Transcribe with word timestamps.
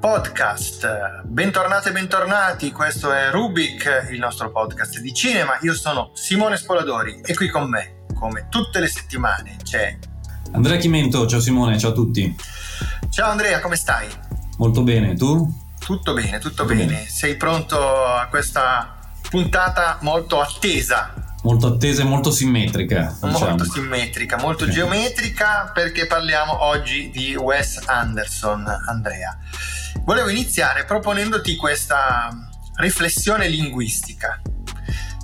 Podcast, 0.00 1.22
bentornate 1.24 1.88
e 1.88 1.92
bentornati, 1.92 2.70
questo 2.70 3.12
è 3.12 3.30
Rubik, 3.30 4.10
il 4.12 4.20
nostro 4.20 4.52
podcast 4.52 5.00
di 5.00 5.12
cinema. 5.12 5.58
Io 5.62 5.74
sono 5.74 6.12
Simone 6.14 6.56
Spoladori 6.56 7.20
e 7.24 7.34
qui 7.34 7.48
con 7.48 7.68
me, 7.68 8.04
come 8.14 8.46
tutte 8.48 8.78
le 8.78 8.86
settimane, 8.86 9.56
c'è 9.60 9.98
Andrea 10.52 10.76
Chimento, 10.76 11.26
ciao 11.26 11.40
Simone, 11.40 11.76
ciao 11.80 11.90
a 11.90 11.94
tutti. 11.94 12.32
Ciao 13.10 13.30
Andrea, 13.30 13.58
come 13.58 13.74
stai? 13.74 14.06
Molto 14.58 14.82
bene, 14.82 15.14
tu? 15.14 15.52
Tutto 15.80 16.14
bene, 16.14 16.38
tutto, 16.38 16.64
bene. 16.64 16.84
bene. 16.84 17.04
Sei 17.08 17.36
pronto 17.36 18.04
a 18.04 18.28
questa 18.28 18.96
puntata 19.28 19.98
molto 20.02 20.40
attesa 20.40 21.12
molto 21.48 21.68
attesa 21.68 22.02
e 22.02 22.04
molto 22.04 22.30
simmetrica. 22.30 23.16
Diciamo. 23.22 23.48
Molto 23.48 23.64
simmetrica, 23.64 24.36
molto 24.36 24.66
sì. 24.66 24.70
geometrica 24.72 25.70
perché 25.72 26.06
parliamo 26.06 26.64
oggi 26.64 27.08
di 27.10 27.34
Wes 27.34 27.80
Anderson, 27.86 28.66
Andrea. 28.86 29.38
Volevo 30.04 30.28
iniziare 30.28 30.84
proponendoti 30.84 31.56
questa 31.56 32.28
riflessione 32.76 33.48
linguistica. 33.48 34.42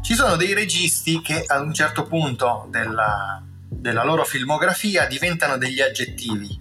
Ci 0.00 0.14
sono 0.14 0.36
dei 0.36 0.54
registi 0.54 1.20
che 1.20 1.44
ad 1.46 1.60
un 1.60 1.74
certo 1.74 2.06
punto 2.06 2.68
della, 2.70 3.42
della 3.68 4.04
loro 4.04 4.24
filmografia 4.24 5.06
diventano 5.06 5.58
degli 5.58 5.82
aggettivi 5.82 6.58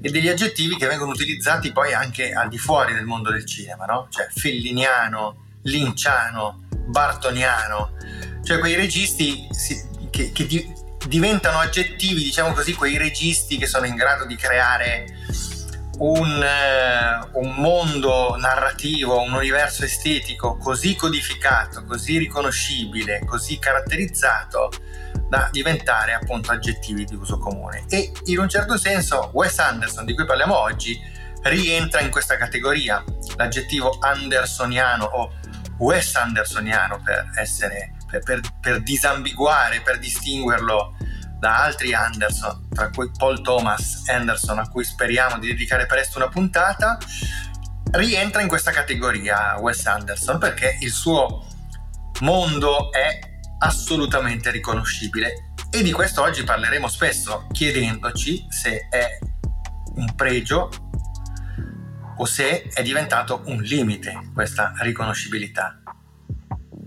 e 0.00 0.10
degli 0.10 0.28
aggettivi 0.28 0.76
che 0.76 0.86
vengono 0.86 1.10
utilizzati 1.10 1.70
poi 1.70 1.92
anche 1.92 2.32
al 2.32 2.48
di 2.48 2.58
fuori 2.58 2.94
del 2.94 3.04
mondo 3.04 3.30
del 3.30 3.44
cinema, 3.44 3.84
no? 3.84 4.08
Cioè 4.10 4.28
felliniano, 4.34 5.44
linciano, 5.64 6.64
bartoniano, 6.86 7.92
cioè 8.46 8.60
quei 8.60 8.76
registi 8.76 9.48
che, 10.08 10.30
che 10.30 10.46
di, 10.46 10.72
diventano 11.08 11.58
aggettivi, 11.58 12.22
diciamo 12.22 12.52
così, 12.52 12.74
quei 12.74 12.96
registi 12.96 13.58
che 13.58 13.66
sono 13.66 13.86
in 13.86 13.96
grado 13.96 14.24
di 14.24 14.36
creare 14.36 15.06
un, 15.98 16.44
uh, 16.44 17.38
un, 17.40 17.54
mondo 17.56 18.36
narrativo, 18.36 19.20
un 19.20 19.32
universo 19.32 19.84
estetico 19.84 20.56
così 20.58 20.94
codificato, 20.94 21.82
così 21.84 22.18
riconoscibile, 22.18 23.24
così 23.24 23.58
caratterizzato 23.58 24.70
da 25.28 25.48
diventare 25.50 26.12
appunto 26.12 26.52
aggettivi 26.52 27.04
di 27.04 27.16
uso 27.16 27.38
comune. 27.38 27.84
E 27.88 28.12
in 28.26 28.38
un 28.38 28.48
certo 28.48 28.78
senso 28.78 29.30
Wes 29.32 29.58
Anderson, 29.58 30.04
di 30.04 30.14
cui 30.14 30.24
parliamo 30.24 30.56
oggi, 30.56 30.96
rientra 31.42 32.00
in 32.00 32.12
questa 32.12 32.36
categoria. 32.36 33.02
L'aggettivo 33.34 33.98
andersoniano 33.98 35.04
o 35.04 35.32
Wes 35.78 36.14
Andersoniano 36.14 37.00
per 37.02 37.30
essere 37.34 37.95
per, 38.06 38.40
per, 38.60 38.82
disambiguare, 38.82 39.80
per 39.80 39.98
distinguerlo 39.98 40.96
da 41.38 41.64
altri 41.64 41.92
Anderson, 41.92 42.68
tra 42.70 42.90
cui 42.90 43.10
Paul 43.16 43.42
Thomas 43.42 44.02
Anderson, 44.08 44.58
a 44.58 44.68
cui 44.68 44.84
speriamo 44.84 45.38
di 45.38 45.48
dedicare 45.48 45.86
presto 45.86 46.18
una 46.18 46.28
puntata, 46.28 46.98
rientra 47.92 48.42
in 48.42 48.48
questa 48.48 48.70
categoria 48.70 49.56
Wes 49.58 49.86
Anderson 49.86 50.38
perché 50.38 50.78
il 50.80 50.90
suo 50.90 51.46
mondo 52.20 52.90
è 52.92 53.18
assolutamente 53.58 54.50
riconoscibile 54.50 55.52
e 55.70 55.82
di 55.82 55.92
questo 55.92 56.22
oggi 56.22 56.44
parleremo 56.44 56.88
spesso 56.88 57.46
chiedendoci 57.52 58.46
se 58.48 58.88
è 58.88 59.18
un 59.96 60.14
pregio 60.14 60.70
o 62.18 62.24
se 62.24 62.68
è 62.68 62.82
diventato 62.82 63.42
un 63.46 63.60
limite 63.60 64.30
questa 64.32 64.72
riconoscibilità. 64.78 65.82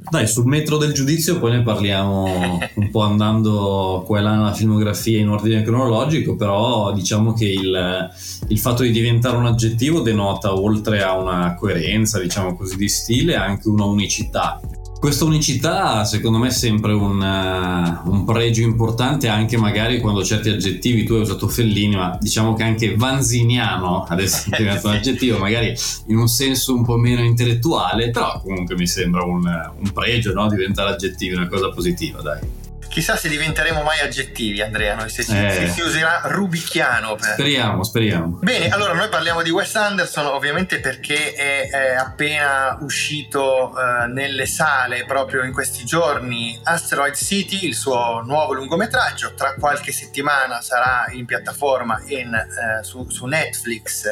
Dai, 0.01 0.27
sul 0.27 0.45
metro 0.45 0.77
del 0.77 0.93
giudizio 0.93 1.39
poi 1.39 1.51
ne 1.51 1.61
parliamo 1.61 2.57
un 2.75 2.89
po' 2.89 3.01
andando 3.01 4.03
qua 4.05 4.19
e 4.19 4.21
là 4.21 4.35
nella 4.35 4.53
filmografia 4.53 5.19
in 5.19 5.27
ordine 5.27 5.61
cronologico, 5.61 6.35
però 6.35 6.93
diciamo 6.93 7.33
che 7.33 7.45
il, 7.45 8.09
il, 8.47 8.59
fatto 8.59 8.83
di 8.83 8.91
diventare 8.91 9.35
un 9.35 9.45
aggettivo 9.45 9.99
denota 9.99 10.55
oltre 10.55 11.03
a 11.03 11.17
una 11.17 11.53
coerenza, 11.55 12.19
diciamo 12.19 12.55
così, 12.55 12.77
di 12.77 12.87
stile, 12.87 13.35
anche 13.35 13.67
una 13.67 13.85
unicità. 13.85 14.59
Questa 14.99 15.23
unicità 15.23 16.03
secondo 16.03 16.39
me 16.39 16.47
è 16.47 16.51
sempre 16.51 16.91
un, 16.91 17.21
uh, 17.21 18.09
un, 18.11 18.25
pregio 18.25 18.63
importante 18.63 19.29
anche 19.29 19.55
magari 19.55 20.01
quando 20.01 20.25
certi 20.25 20.49
aggettivi, 20.49 21.05
tu 21.05 21.13
hai 21.13 21.21
usato 21.21 21.47
Fellini, 21.47 21.95
ma 21.95 22.17
diciamo 22.19 22.53
che 22.53 22.63
anche 22.63 22.97
vanziniano 22.97 24.03
ad 24.03 24.19
esempio 24.19 24.67
è 24.67 24.79
un 24.83 24.91
aggettivo 24.91 25.37
magari 25.37 25.73
in 26.07 26.17
un 26.17 26.27
senso 26.27 26.75
un 26.75 26.83
po' 26.83 26.97
meno 26.97 27.23
intellettuale, 27.23 28.09
però 28.09 28.41
comunque 28.41 28.75
mi 28.75 28.87
sembra 28.87 29.23
un, 29.23 29.45
un 29.45 29.91
pregio 29.93 30.33
no? 30.33 30.49
diventare 30.49 30.89
aggettivi, 30.89 31.33
una 31.33 31.47
cosa 31.47 31.69
positiva 31.69 32.21
dai. 32.21 32.68
Chissà 32.89 33.15
se 33.15 33.29
diventeremo 33.29 33.83
mai 33.83 33.99
aggettivi, 33.99 34.61
Andrea, 34.61 34.95
noi 34.95 35.09
se, 35.09 35.21
eh. 35.21 35.51
se 35.51 35.67
si 35.67 35.81
userà 35.81 36.21
rubichiano. 36.25 37.15
Per... 37.15 37.33
Speriamo, 37.33 37.83
speriamo. 37.83 38.39
Bene, 38.41 38.69
allora 38.69 38.93
noi 38.93 39.09
parliamo 39.09 39.43
di 39.43 39.51
Wes 39.51 39.75
Anderson 39.75 40.25
ovviamente 40.25 40.79
perché 40.79 41.33
è, 41.33 41.69
è 41.69 41.95
appena 41.95 42.77
uscito 42.81 43.71
uh, 43.73 44.11
nelle 44.11 44.47
sale 44.47 45.05
proprio 45.05 45.43
in 45.43 45.53
questi 45.53 45.85
giorni 45.85 46.59
Asteroid 46.63 47.15
City, 47.15 47.65
il 47.65 47.75
suo 47.75 48.21
nuovo 48.25 48.53
lungometraggio, 48.53 49.33
tra 49.35 49.53
qualche 49.53 49.91
settimana 49.91 50.59
sarà 50.61 51.05
in 51.11 51.25
piattaforma 51.25 52.01
in, 52.07 52.33
uh, 52.33 52.83
su, 52.83 53.07
su 53.07 53.25
Netflix 53.27 54.07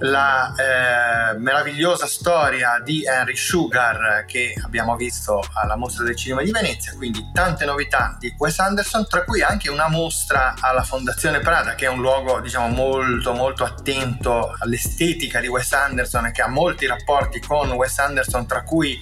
la 0.00 0.54
eh, 0.54 1.38
meravigliosa 1.38 2.06
storia 2.06 2.80
di 2.82 3.04
Henry 3.04 3.36
Sugar 3.36 4.24
che 4.26 4.54
abbiamo 4.62 4.96
visto 4.96 5.42
alla 5.54 5.76
mostra 5.76 6.04
del 6.04 6.16
cinema 6.16 6.42
di 6.42 6.50
Venezia, 6.50 6.94
quindi 6.94 7.30
tante 7.32 7.64
novità 7.64 8.16
di 8.18 8.34
Wes 8.38 8.58
Anderson, 8.58 9.06
tra 9.06 9.24
cui 9.24 9.42
anche 9.42 9.68
una 9.68 9.88
mostra 9.88 10.54
alla 10.60 10.82
Fondazione 10.82 11.40
Prada, 11.40 11.74
che 11.74 11.86
è 11.86 11.88
un 11.88 12.00
luogo 12.00 12.40
diciamo 12.40 12.68
molto 12.68 13.32
molto 13.32 13.64
attento 13.64 14.54
all'estetica 14.58 15.40
di 15.40 15.48
Wes 15.48 15.72
Anderson 15.72 16.26
e 16.26 16.32
che 16.32 16.42
ha 16.42 16.48
molti 16.48 16.86
rapporti 16.86 17.40
con 17.40 17.70
Wes 17.72 17.98
Anderson, 17.98 18.46
tra 18.46 18.62
cui 18.62 18.98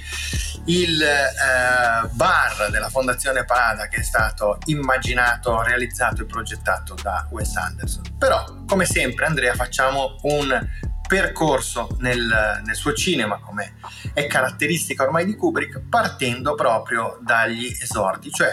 il 0.64 1.00
eh, 1.00 2.08
bar 2.10 2.70
della 2.70 2.90
Fondazione 2.90 3.44
Prada 3.44 3.86
che 3.88 4.00
è 4.00 4.02
stato 4.02 4.58
immaginato, 4.66 5.62
realizzato 5.62 6.22
e 6.22 6.26
progettato 6.26 6.94
da 7.00 7.26
Wes 7.30 7.56
Anderson. 7.56 8.02
Però, 8.18 8.44
come 8.66 8.84
sempre, 8.84 9.26
Andrea, 9.26 9.54
facciamo 9.54 10.18
un 10.22 10.86
percorso 11.08 11.88
nel, 12.00 12.60
nel, 12.64 12.76
suo 12.76 12.92
cinema, 12.92 13.40
come 13.40 13.76
è 14.12 14.26
caratteristica 14.26 15.04
ormai 15.04 15.24
di 15.24 15.34
Kubrick, 15.34 15.80
partendo 15.88 16.54
proprio 16.54 17.18
dagli 17.24 17.74
esordi, 17.80 18.30
cioè 18.30 18.50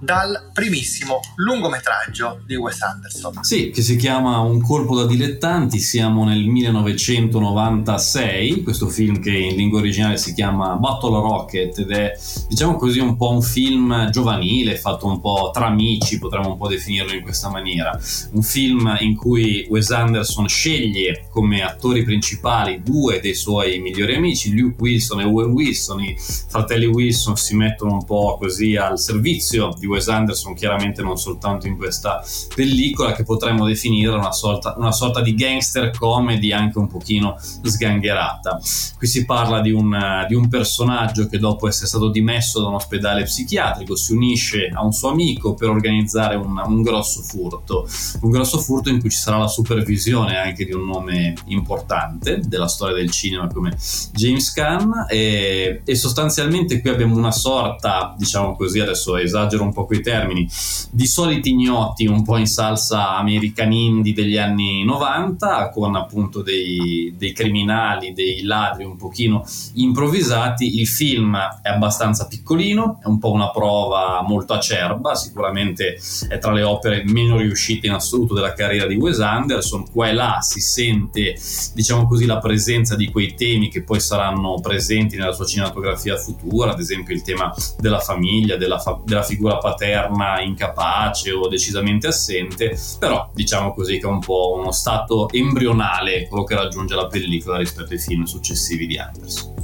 dal 0.00 0.50
primissimo 0.52 1.20
lungometraggio 1.36 2.42
di 2.44 2.56
Wes 2.56 2.82
Anderson. 2.82 3.42
Sì, 3.42 3.70
che 3.70 3.80
si 3.80 3.96
chiama 3.96 4.40
Un 4.40 4.60
colpo 4.60 4.96
da 4.96 5.06
dilettanti, 5.06 5.78
siamo 5.78 6.26
nel 6.26 6.44
1996, 6.44 8.62
questo 8.62 8.88
film 8.88 9.20
che 9.20 9.30
in 9.30 9.56
lingua 9.56 9.78
originale 9.78 10.18
si 10.18 10.34
chiama 10.34 10.74
Battle 10.74 11.20
Rocket 11.20 11.78
ed 11.78 11.90
è 11.90 12.12
diciamo 12.48 12.76
così 12.76 12.98
un 12.98 13.16
po' 13.16 13.30
un 13.30 13.40
film 13.40 14.10
giovanile, 14.10 14.76
fatto 14.76 15.06
un 15.06 15.20
po' 15.20 15.50
tra 15.54 15.64
amici, 15.66 16.18
potremmo 16.18 16.50
un 16.50 16.58
po' 16.58 16.68
definirlo 16.68 17.14
in 17.14 17.22
questa 17.22 17.48
maniera, 17.48 17.98
un 18.32 18.42
film 18.42 18.94
in 19.00 19.16
cui 19.16 19.66
Wes 19.70 19.90
Anderson 19.90 20.46
sceglie 20.48 21.28
come 21.30 21.62
attori 21.94 22.02
principali 22.02 22.82
due 22.82 23.20
dei 23.20 23.34
suoi 23.34 23.78
migliori 23.78 24.16
amici, 24.16 24.54
Luke 24.54 24.76
Wilson 24.80 25.20
e 25.20 25.24
Owen 25.24 25.50
Wilson, 25.50 26.00
i 26.00 26.16
fratelli 26.18 26.86
Wilson 26.86 27.36
si 27.36 27.54
mettono 27.54 27.92
un 27.92 28.04
po' 28.04 28.36
così 28.38 28.74
al 28.76 28.98
servizio 28.98 29.74
di 29.78 29.86
Wes 29.86 30.08
Anderson, 30.08 30.54
chiaramente 30.54 31.02
non 31.02 31.16
soltanto 31.16 31.68
in 31.68 31.76
questa 31.76 32.22
pellicola, 32.54 33.12
che 33.12 33.22
potremmo 33.22 33.66
definire 33.66 34.14
una 34.14 34.32
sorta, 34.32 34.74
una 34.76 34.92
sorta 34.92 35.20
di 35.20 35.34
gangster 35.34 35.90
comedy 35.96 36.52
anche 36.52 36.78
un 36.78 36.88
pochino 36.88 37.36
sgangherata. 37.38 38.60
Qui 38.96 39.06
si 39.06 39.24
parla 39.24 39.60
di 39.60 39.70
un, 39.70 40.24
di 40.26 40.34
un 40.34 40.48
personaggio 40.48 41.28
che 41.28 41.38
dopo 41.38 41.68
essere 41.68 41.86
stato 41.86 42.08
dimesso 42.08 42.60
da 42.60 42.68
un 42.68 42.74
ospedale 42.74 43.22
psichiatrico 43.22 43.94
si 43.94 44.12
unisce 44.12 44.70
a 44.72 44.84
un 44.84 44.92
suo 44.92 45.10
amico 45.10 45.54
per 45.54 45.68
organizzare 45.68 46.34
un, 46.34 46.60
un 46.64 46.82
grosso 46.82 47.22
furto, 47.22 47.86
un 48.22 48.30
grosso 48.30 48.58
furto 48.58 48.88
in 48.88 49.00
cui 49.00 49.10
ci 49.10 49.18
sarà 49.18 49.38
la 49.38 49.48
supervisione 49.48 50.36
anche 50.36 50.64
di 50.64 50.72
un 50.72 50.86
nome 50.86 51.34
importante 51.46 51.83
della 52.18 52.68
storia 52.68 52.94
del 52.94 53.10
cinema 53.10 53.48
come 53.48 53.76
James 54.12 54.52
Caan 54.52 55.06
e, 55.08 55.82
e 55.84 55.94
sostanzialmente 55.94 56.80
qui 56.80 56.90
abbiamo 56.90 57.16
una 57.16 57.32
sorta, 57.32 58.14
diciamo 58.16 58.56
così, 58.56 58.80
adesso 58.80 59.16
esagero 59.16 59.62
un 59.62 59.72
po' 59.72 59.86
quei 59.86 60.00
termini, 60.00 60.48
di 60.90 61.06
soliti 61.06 61.50
ignoti 61.50 62.06
un 62.06 62.22
po' 62.22 62.36
in 62.36 62.46
salsa 62.46 63.16
american 63.16 63.72
indie 63.72 64.12
degli 64.12 64.38
anni 64.38 64.84
90 64.84 65.70
con 65.70 65.94
appunto 65.96 66.42
dei, 66.42 67.14
dei 67.16 67.32
criminali, 67.32 68.12
dei 68.12 68.42
ladri 68.42 68.84
un 68.84 68.96
pochino 68.96 69.44
improvvisati. 69.74 70.80
Il 70.80 70.86
film 70.86 71.36
è 71.62 71.68
abbastanza 71.68 72.26
piccolino, 72.26 72.98
è 73.02 73.06
un 73.06 73.18
po' 73.18 73.32
una 73.32 73.50
prova 73.50 74.24
molto 74.26 74.52
acerba, 74.52 75.14
sicuramente 75.14 75.98
è 76.28 76.38
tra 76.38 76.52
le 76.52 76.62
opere 76.62 77.04
meno 77.06 77.38
riuscite 77.38 77.86
in 77.86 77.92
assoluto 77.92 78.34
della 78.34 78.52
carriera 78.52 78.86
di 78.86 78.96
Wes 78.96 79.20
Anderson. 79.20 79.90
Qua 79.90 80.08
e 80.08 80.12
là 80.12 80.38
si 80.40 80.60
sente, 80.60 81.34
diciamo 81.74 82.06
così, 82.06 82.24
la 82.24 82.38
presenza 82.38 82.94
di 82.94 83.10
quei 83.10 83.34
temi 83.34 83.68
che 83.68 83.82
poi 83.82 84.00
saranno 84.00 84.60
presenti 84.60 85.16
nella 85.16 85.32
sua 85.32 85.44
cinematografia 85.44 86.16
futura, 86.16 86.70
ad 86.70 86.78
esempio 86.78 87.14
il 87.14 87.22
tema 87.22 87.52
della 87.78 87.98
famiglia, 87.98 88.56
della, 88.56 88.78
fa- 88.78 89.00
della 89.04 89.22
figura 89.22 89.58
paterna 89.58 90.40
incapace 90.40 91.32
o 91.32 91.48
decisamente 91.48 92.06
assente, 92.06 92.78
però 92.98 93.28
diciamo 93.34 93.74
così 93.74 93.98
che 93.98 94.06
è 94.06 94.10
un 94.10 94.20
po' 94.20 94.54
uno 94.56 94.70
stato 94.70 95.28
embrionale 95.30 96.28
quello 96.28 96.44
che 96.44 96.54
raggiunge 96.54 96.94
la 96.94 97.06
pellicola 97.06 97.58
rispetto 97.58 97.92
ai 97.92 97.98
film 97.98 98.24
successivi 98.24 98.86
di 98.86 98.96
Anderson. 98.96 99.54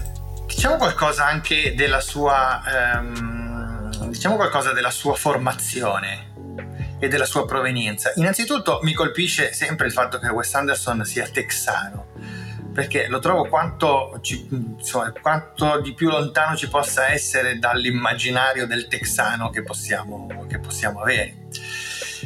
Diciamo 0.47 0.77
qualcosa 0.77 1.27
anche 1.27 1.75
della 1.77 2.01
sua, 2.01 2.61
ehm, 2.99 4.09
diciamo 4.09 4.35
qualcosa 4.35 4.73
della 4.73 4.91
sua 4.91 5.15
formazione 5.15 6.29
e 7.01 7.09
della 7.09 7.25
sua 7.25 7.45
provenienza. 7.47 8.13
Innanzitutto 8.15 8.79
mi 8.83 8.93
colpisce 8.93 9.53
sempre 9.53 9.87
il 9.87 9.93
fatto 9.93 10.19
che 10.19 10.29
Wes 10.29 10.55
Anderson 10.55 11.05
sia 11.05 11.27
texano 11.27 12.07
perché 12.73 13.09
lo 13.09 13.19
trovo 13.19 13.49
quanto, 13.49 14.19
ci, 14.23 14.47
insomma, 14.51 15.13
quanto, 15.21 15.81
di 15.81 15.93
più 15.93 16.09
lontano 16.09 16.57
ci 16.57 16.69
possa 16.69 17.09
essere 17.09 17.59
dall'immaginario 17.59 18.67
del 18.67 18.87
texano 18.87 19.51
che 19.51 19.63
possiamo, 19.63 20.47
che 20.49 20.59
possiamo 20.61 21.01
avere. 21.01 21.49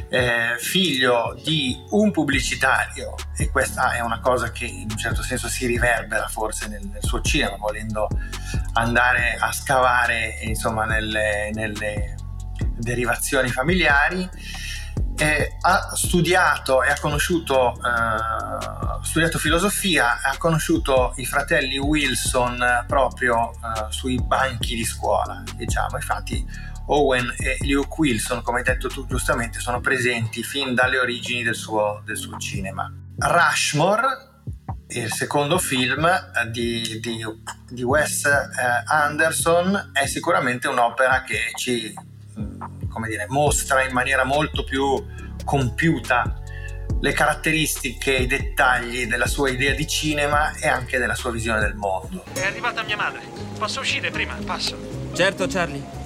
Eh, 0.08 0.56
figlio 0.58 1.36
di 1.42 1.82
un 1.90 2.10
pubblicitario, 2.10 3.14
e 3.36 3.50
questa 3.50 3.92
è 3.92 4.00
una 4.00 4.20
cosa 4.20 4.52
che 4.52 4.66
in 4.66 4.88
un 4.90 4.96
certo 4.98 5.22
senso 5.22 5.48
si 5.48 5.66
riverbera 5.66 6.28
forse 6.28 6.68
nel, 6.68 6.84
nel 6.84 7.02
suo 7.02 7.20
cinema, 7.20 7.56
volendo 7.56 8.08
andare 8.74 9.36
a 9.38 9.50
scavare 9.50 10.38
insomma, 10.42 10.84
nelle, 10.84 11.50
nelle 11.54 12.16
derivazioni 12.76 13.48
familiari 13.48 14.28
eh, 15.16 15.56
ha 15.60 15.94
studiato 15.94 16.82
e 16.82 16.90
ha 16.90 16.98
conosciuto, 17.00 17.74
eh, 17.76 19.04
studiato 19.04 19.38
filosofia, 19.38 20.20
ha 20.22 20.36
conosciuto 20.38 21.12
i 21.16 21.24
fratelli 21.24 21.78
Wilson 21.78 22.84
proprio 22.86 23.52
eh, 23.52 23.86
sui 23.90 24.20
banchi 24.20 24.74
di 24.74 24.84
scuola, 24.84 25.42
diciamo. 25.54 25.96
Infatti 25.96 26.44
Owen 26.86 27.32
e 27.38 27.58
Luke 27.66 27.94
Wilson, 27.96 28.42
come 28.42 28.58
hai 28.58 28.64
detto 28.64 28.88
tu 28.88 29.06
giustamente, 29.06 29.60
sono 29.60 29.80
presenti 29.80 30.42
fin 30.42 30.74
dalle 30.74 30.98
origini 30.98 31.42
del 31.42 31.54
suo, 31.54 32.02
del 32.04 32.16
suo 32.16 32.36
cinema. 32.38 32.92
Rushmore, 33.16 34.32
il 34.88 35.12
secondo 35.12 35.58
film 35.58 36.08
di, 36.50 36.98
di, 37.00 37.24
di 37.70 37.82
Wes 37.82 38.24
eh, 38.24 38.82
Anderson, 38.86 39.90
è 39.92 40.06
sicuramente 40.06 40.66
un'opera 40.66 41.22
che 41.22 41.52
ci 41.54 41.94
come 42.88 43.08
dire, 43.08 43.26
mostra 43.28 43.84
in 43.84 43.92
maniera 43.92 44.24
molto 44.24 44.64
più 44.64 45.04
compiuta 45.44 46.42
le 47.00 47.12
caratteristiche, 47.12 48.12
i 48.12 48.26
dettagli 48.26 49.06
della 49.06 49.26
sua 49.26 49.50
idea 49.50 49.74
di 49.74 49.86
cinema 49.86 50.54
e 50.54 50.68
anche 50.68 50.98
della 50.98 51.14
sua 51.14 51.30
visione 51.30 51.60
del 51.60 51.74
mondo. 51.74 52.24
È 52.32 52.44
arrivata 52.44 52.82
mia 52.82 52.96
madre. 52.96 53.20
Posso 53.58 53.80
uscire 53.80 54.10
prima? 54.10 54.34
Passo. 54.44 54.76
Certo, 55.12 55.46
Charlie. 55.46 56.02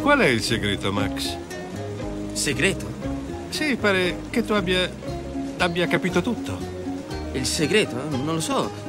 Qual 0.00 0.18
è 0.20 0.26
il 0.26 0.40
segreto, 0.40 0.90
Max? 0.92 1.36
Segreto? 2.32 2.90
Sì, 3.50 3.76
pare 3.76 4.20
che 4.30 4.42
tu 4.44 4.54
abbia. 4.54 4.90
abbia 5.58 5.86
capito 5.86 6.22
tutto. 6.22 6.56
Il 7.32 7.44
segreto? 7.44 8.08
Non 8.08 8.24
lo 8.24 8.40
so. 8.40 8.87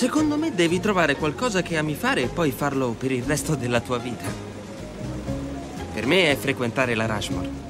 Secondo 0.00 0.38
me 0.38 0.54
devi 0.54 0.80
trovare 0.80 1.14
qualcosa 1.14 1.60
che 1.60 1.76
ami 1.76 1.94
fare 1.94 2.22
e 2.22 2.28
poi 2.28 2.52
farlo 2.52 2.92
per 2.92 3.12
il 3.12 3.22
resto 3.22 3.54
della 3.54 3.82
tua 3.82 3.98
vita. 3.98 4.24
Per 5.92 6.06
me 6.06 6.30
è 6.30 6.36
frequentare 6.36 6.94
la 6.94 7.04
Rushmore. 7.04 7.69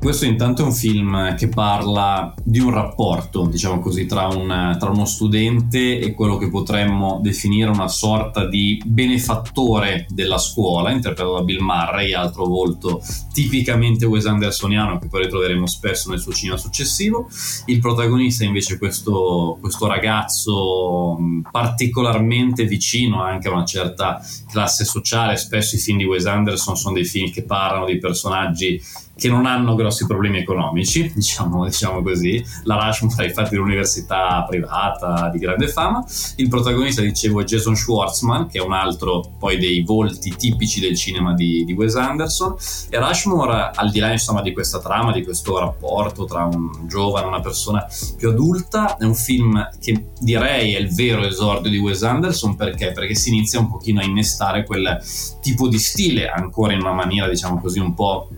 Questo 0.00 0.26
intanto 0.26 0.62
è 0.62 0.64
un 0.64 0.72
film 0.72 1.34
che 1.34 1.48
parla 1.48 2.32
di 2.44 2.60
un 2.60 2.70
rapporto, 2.70 3.46
diciamo 3.46 3.80
così, 3.80 4.06
tra, 4.06 4.28
un, 4.28 4.76
tra, 4.78 4.90
uno 4.90 5.04
studente 5.04 5.98
e 5.98 6.14
quello 6.14 6.36
che 6.36 6.48
potremmo 6.48 7.18
definire 7.20 7.68
una 7.68 7.88
sorta 7.88 8.46
di 8.46 8.80
benefattore 8.86 10.06
della 10.08 10.38
scuola, 10.38 10.92
interpretato 10.92 11.34
da 11.34 11.42
Bill 11.42 11.60
Murray, 11.60 12.12
altro 12.12 12.46
volto 12.46 13.02
tipicamente 13.32 14.06
Wes 14.06 14.26
Andersoniano 14.26 14.98
che 14.98 15.08
poi 15.08 15.24
ritroveremo 15.24 15.66
spesso 15.66 16.10
nel 16.10 16.20
suo 16.20 16.32
cinema 16.32 16.56
successivo. 16.56 17.28
Il 17.66 17.80
protagonista 17.80 18.44
invece 18.44 18.74
è 18.74 18.78
questo, 18.78 19.58
questo 19.60 19.88
ragazzo 19.88 21.18
particolarmente 21.50 22.64
vicino 22.64 23.20
anche 23.20 23.48
a 23.48 23.52
una 23.52 23.64
certa 23.64 24.24
classe 24.48 24.84
sociale, 24.84 25.36
spesso 25.36 25.74
i 25.74 25.80
film 25.80 25.98
di 25.98 26.04
Wes 26.04 26.24
Anderson 26.26 26.76
sono 26.76 26.94
dei 26.94 27.04
film 27.04 27.32
che 27.32 27.42
parlano 27.42 27.86
di 27.86 27.98
personaggi 27.98 28.80
che 29.18 29.28
non 29.28 29.46
hanno 29.46 29.74
grossi 29.74 30.06
problemi 30.06 30.38
economici, 30.38 31.10
diciamo, 31.12 31.64
diciamo 31.64 32.02
così. 32.02 32.42
La 32.62 32.76
Rushmore 32.76 33.24
ha 33.24 33.26
infatti 33.26 33.56
l'università 33.56 34.44
privata 34.48 35.28
di 35.30 35.38
grande 35.38 35.66
fama. 35.66 36.04
Il 36.36 36.48
protagonista, 36.48 37.02
dicevo, 37.02 37.40
è 37.40 37.44
Jason 37.44 37.74
Schwartzman, 37.74 38.46
che 38.46 38.58
è 38.58 38.62
un 38.62 38.72
altro 38.72 39.32
poi 39.36 39.58
dei 39.58 39.82
volti 39.82 40.34
tipici 40.36 40.78
del 40.78 40.96
cinema 40.96 41.34
di, 41.34 41.64
di 41.64 41.72
Wes 41.72 41.96
Anderson. 41.96 42.54
E 42.90 42.98
Rushmore, 42.98 43.72
al 43.74 43.90
di 43.90 43.98
là 43.98 44.12
insomma 44.12 44.40
di 44.40 44.52
questa 44.52 44.78
trama, 44.78 45.10
di 45.10 45.24
questo 45.24 45.58
rapporto 45.58 46.24
tra 46.24 46.44
un 46.44 46.86
giovane 46.86 47.24
e 47.24 47.28
una 47.28 47.40
persona 47.40 47.84
più 48.16 48.28
adulta, 48.28 48.96
è 48.98 49.04
un 49.04 49.16
film 49.16 49.68
che 49.80 50.10
direi 50.20 50.74
è 50.74 50.78
il 50.78 50.94
vero 50.94 51.24
esordio 51.24 51.70
di 51.70 51.78
Wes 51.78 52.04
Anderson 52.04 52.54
perché? 52.54 52.92
Perché 52.92 53.16
si 53.16 53.30
inizia 53.30 53.58
un 53.58 53.68
pochino 53.68 54.00
a 54.00 54.04
innestare 54.04 54.64
quel 54.64 55.02
tipo 55.40 55.66
di 55.66 55.78
stile, 55.78 56.28
ancora 56.28 56.72
in 56.72 56.80
una 56.80 56.92
maniera 56.92 57.28
diciamo 57.28 57.60
così 57.60 57.80
un 57.80 57.94
po' 57.94 58.28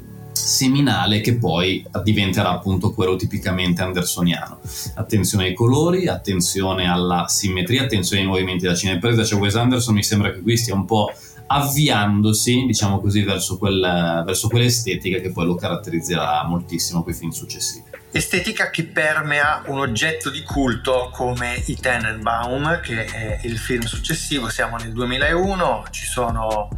seminale 0.50 1.20
che 1.20 1.36
poi 1.36 1.86
diventerà 2.02 2.50
appunto 2.50 2.92
quello 2.92 3.14
tipicamente 3.14 3.82
andersoniano. 3.82 4.58
Attenzione 4.96 5.44
ai 5.44 5.54
colori, 5.54 6.08
attenzione 6.08 6.90
alla 6.90 7.26
simmetria, 7.28 7.84
attenzione 7.84 8.22
ai 8.22 8.28
movimenti 8.28 8.66
da 8.66 8.74
cinepresa, 8.74 9.24
cioè 9.24 9.38
Wes 9.38 9.54
Anderson 9.54 9.94
mi 9.94 10.02
sembra 10.02 10.32
che 10.32 10.40
qui 10.40 10.56
stia 10.56 10.74
un 10.74 10.86
po' 10.86 11.12
avviandosi, 11.46 12.64
diciamo 12.66 13.00
così, 13.00 13.22
verso, 13.22 13.58
quel, 13.58 14.22
verso 14.26 14.48
quell'estetica 14.48 15.20
che 15.20 15.30
poi 15.30 15.46
lo 15.46 15.54
caratterizzerà 15.54 16.44
moltissimo 16.44 17.04
quei 17.04 17.14
film 17.14 17.30
successivi. 17.30 17.84
Estetica 18.10 18.70
che 18.70 18.84
permea 18.86 19.62
un 19.66 19.78
oggetto 19.78 20.30
di 20.30 20.42
culto 20.42 21.10
come 21.12 21.62
i 21.66 21.76
Tenenbaum, 21.76 22.80
che 22.80 23.04
è 23.04 23.40
il 23.44 23.56
film 23.56 23.82
successivo, 23.82 24.48
siamo 24.48 24.76
nel 24.78 24.92
2001, 24.92 25.84
ci 25.90 26.06
sono 26.06 26.68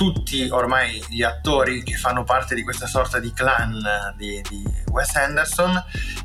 tutti 0.00 0.48
ormai 0.48 1.04
gli 1.08 1.22
attori 1.22 1.82
che 1.82 1.92
fanno 1.92 2.24
parte 2.24 2.54
di 2.54 2.62
questa 2.62 2.86
sorta 2.86 3.18
di 3.18 3.34
clan 3.34 4.14
di, 4.16 4.40
di 4.48 4.64
Wes 4.86 5.14
Anderson 5.14 5.78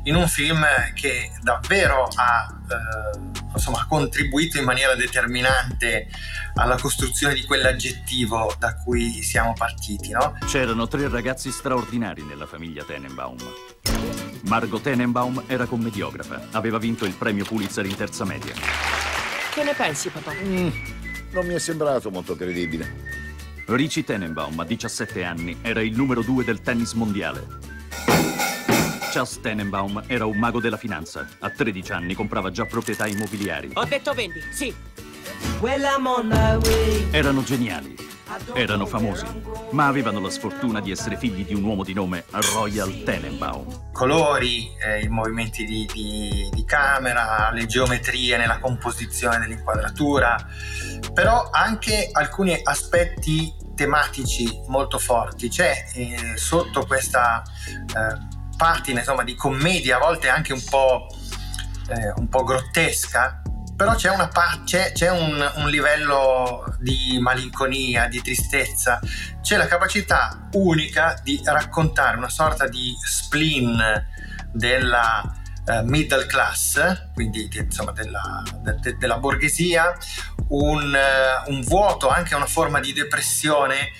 in 0.04 0.14
un 0.14 0.26
film 0.28 0.64
che 0.94 1.30
davvero 1.42 2.08
ha 2.14 2.48
eh, 2.70 3.18
insomma, 3.52 3.84
contribuito 3.86 4.56
in 4.56 4.64
maniera 4.64 4.94
determinante 4.94 6.08
alla 6.54 6.78
costruzione 6.78 7.34
di 7.34 7.44
quell'aggettivo 7.44 8.54
da 8.58 8.76
cui 8.76 9.22
siamo 9.22 9.52
partiti. 9.52 10.08
No? 10.08 10.38
C'erano 10.46 10.88
tre 10.88 11.10
ragazzi 11.10 11.50
straordinari 11.50 12.22
nella 12.22 12.46
famiglia 12.46 12.82
Tenenbaum. 12.82 13.36
Margot 14.44 14.80
Tenenbaum 14.80 15.44
era 15.48 15.66
commediografa, 15.66 16.48
aveva 16.52 16.78
vinto 16.78 17.04
il 17.04 17.12
premio 17.12 17.44
Pulitzer 17.44 17.84
in 17.84 17.94
terza 17.94 18.24
media. 18.24 18.54
Che 19.52 19.62
ne 19.62 19.74
pensi, 19.74 20.08
papà? 20.08 20.32
Mm, 20.32 20.68
non 21.32 21.46
mi 21.46 21.52
è 21.52 21.58
sembrato 21.58 22.10
molto 22.10 22.36
credibile. 22.36 23.25
Richie 23.68 24.04
Tenenbaum, 24.04 24.60
a 24.60 24.64
17 24.64 25.24
anni, 25.24 25.56
era 25.60 25.82
il 25.82 25.96
numero 25.96 26.22
due 26.22 26.44
del 26.44 26.60
tennis 26.60 26.92
mondiale. 26.92 27.44
Charles 29.10 29.40
Tenenbaum 29.40 30.04
era 30.06 30.24
un 30.24 30.38
mago 30.38 30.60
della 30.60 30.76
finanza. 30.76 31.26
A 31.40 31.50
13 31.50 31.90
anni 31.90 32.14
comprava 32.14 32.52
già 32.52 32.64
proprietà 32.64 33.08
immobiliari. 33.08 33.70
Ho 33.74 33.84
detto 33.84 34.12
vendi, 34.12 34.40
sì. 34.52 34.72
Erano 37.10 37.42
geniali. 37.42 37.96
Erano 38.54 38.86
famosi, 38.86 39.24
ma 39.70 39.86
avevano 39.86 40.18
la 40.18 40.30
sfortuna 40.30 40.80
di 40.80 40.90
essere 40.90 41.16
figli 41.16 41.44
di 41.44 41.54
un 41.54 41.62
uomo 41.62 41.84
di 41.84 41.92
nome 41.92 42.24
Royal 42.52 43.02
Tenenbaum. 43.04 43.92
Colori, 43.92 44.68
eh, 44.78 45.02
i 45.02 45.08
movimenti 45.08 45.64
di, 45.64 45.88
di, 45.92 46.48
di 46.52 46.64
camera, 46.64 47.50
le 47.52 47.66
geometrie 47.66 48.36
nella 48.36 48.58
composizione 48.58 49.38
dell'inquadratura, 49.38 50.36
però 51.14 51.50
anche 51.52 52.08
alcuni 52.10 52.58
aspetti 52.64 53.54
tematici 53.76 54.60
molto 54.66 54.98
forti. 54.98 55.48
C'è 55.48 55.86
eh, 55.94 56.36
sotto 56.36 56.84
questa 56.84 57.44
eh, 57.44 58.26
patina 58.56 59.00
insomma, 59.00 59.22
di 59.22 59.36
commedia, 59.36 59.96
a 59.96 60.00
volte 60.00 60.28
anche 60.28 60.52
un 60.52 60.64
po', 60.68 61.06
eh, 61.90 62.12
un 62.16 62.28
po 62.28 62.42
grottesca, 62.42 63.42
però 63.76 63.94
c'è, 63.94 64.10
una, 64.10 64.30
c'è, 64.64 64.92
c'è 64.92 65.10
un, 65.10 65.52
un, 65.56 65.68
livello 65.68 66.64
di 66.78 67.18
malinconia, 67.20 68.08
di 68.08 68.22
tristezza, 68.22 69.00
c'è 69.42 69.58
la 69.58 69.66
capacità 69.66 70.48
unica 70.52 71.20
di 71.22 71.40
raccontare 71.44 72.16
una 72.16 72.30
sorta 72.30 72.66
di 72.66 72.94
spleen 73.04 73.78
della 74.50 75.22
uh, 75.66 75.82
middle 75.84 76.24
class, 76.24 77.10
quindi 77.12 77.48
di, 77.48 77.58
insomma 77.58 77.92
della, 77.92 78.42
de, 78.80 78.96
della 78.96 79.18
borghesia, 79.18 79.94
un, 80.48 80.96
uh, 80.96 81.50
un 81.50 81.60
vuoto, 81.60 82.08
anche 82.08 82.34
una 82.34 82.46
forma 82.46 82.80
di 82.80 82.94
depressione 82.94 83.90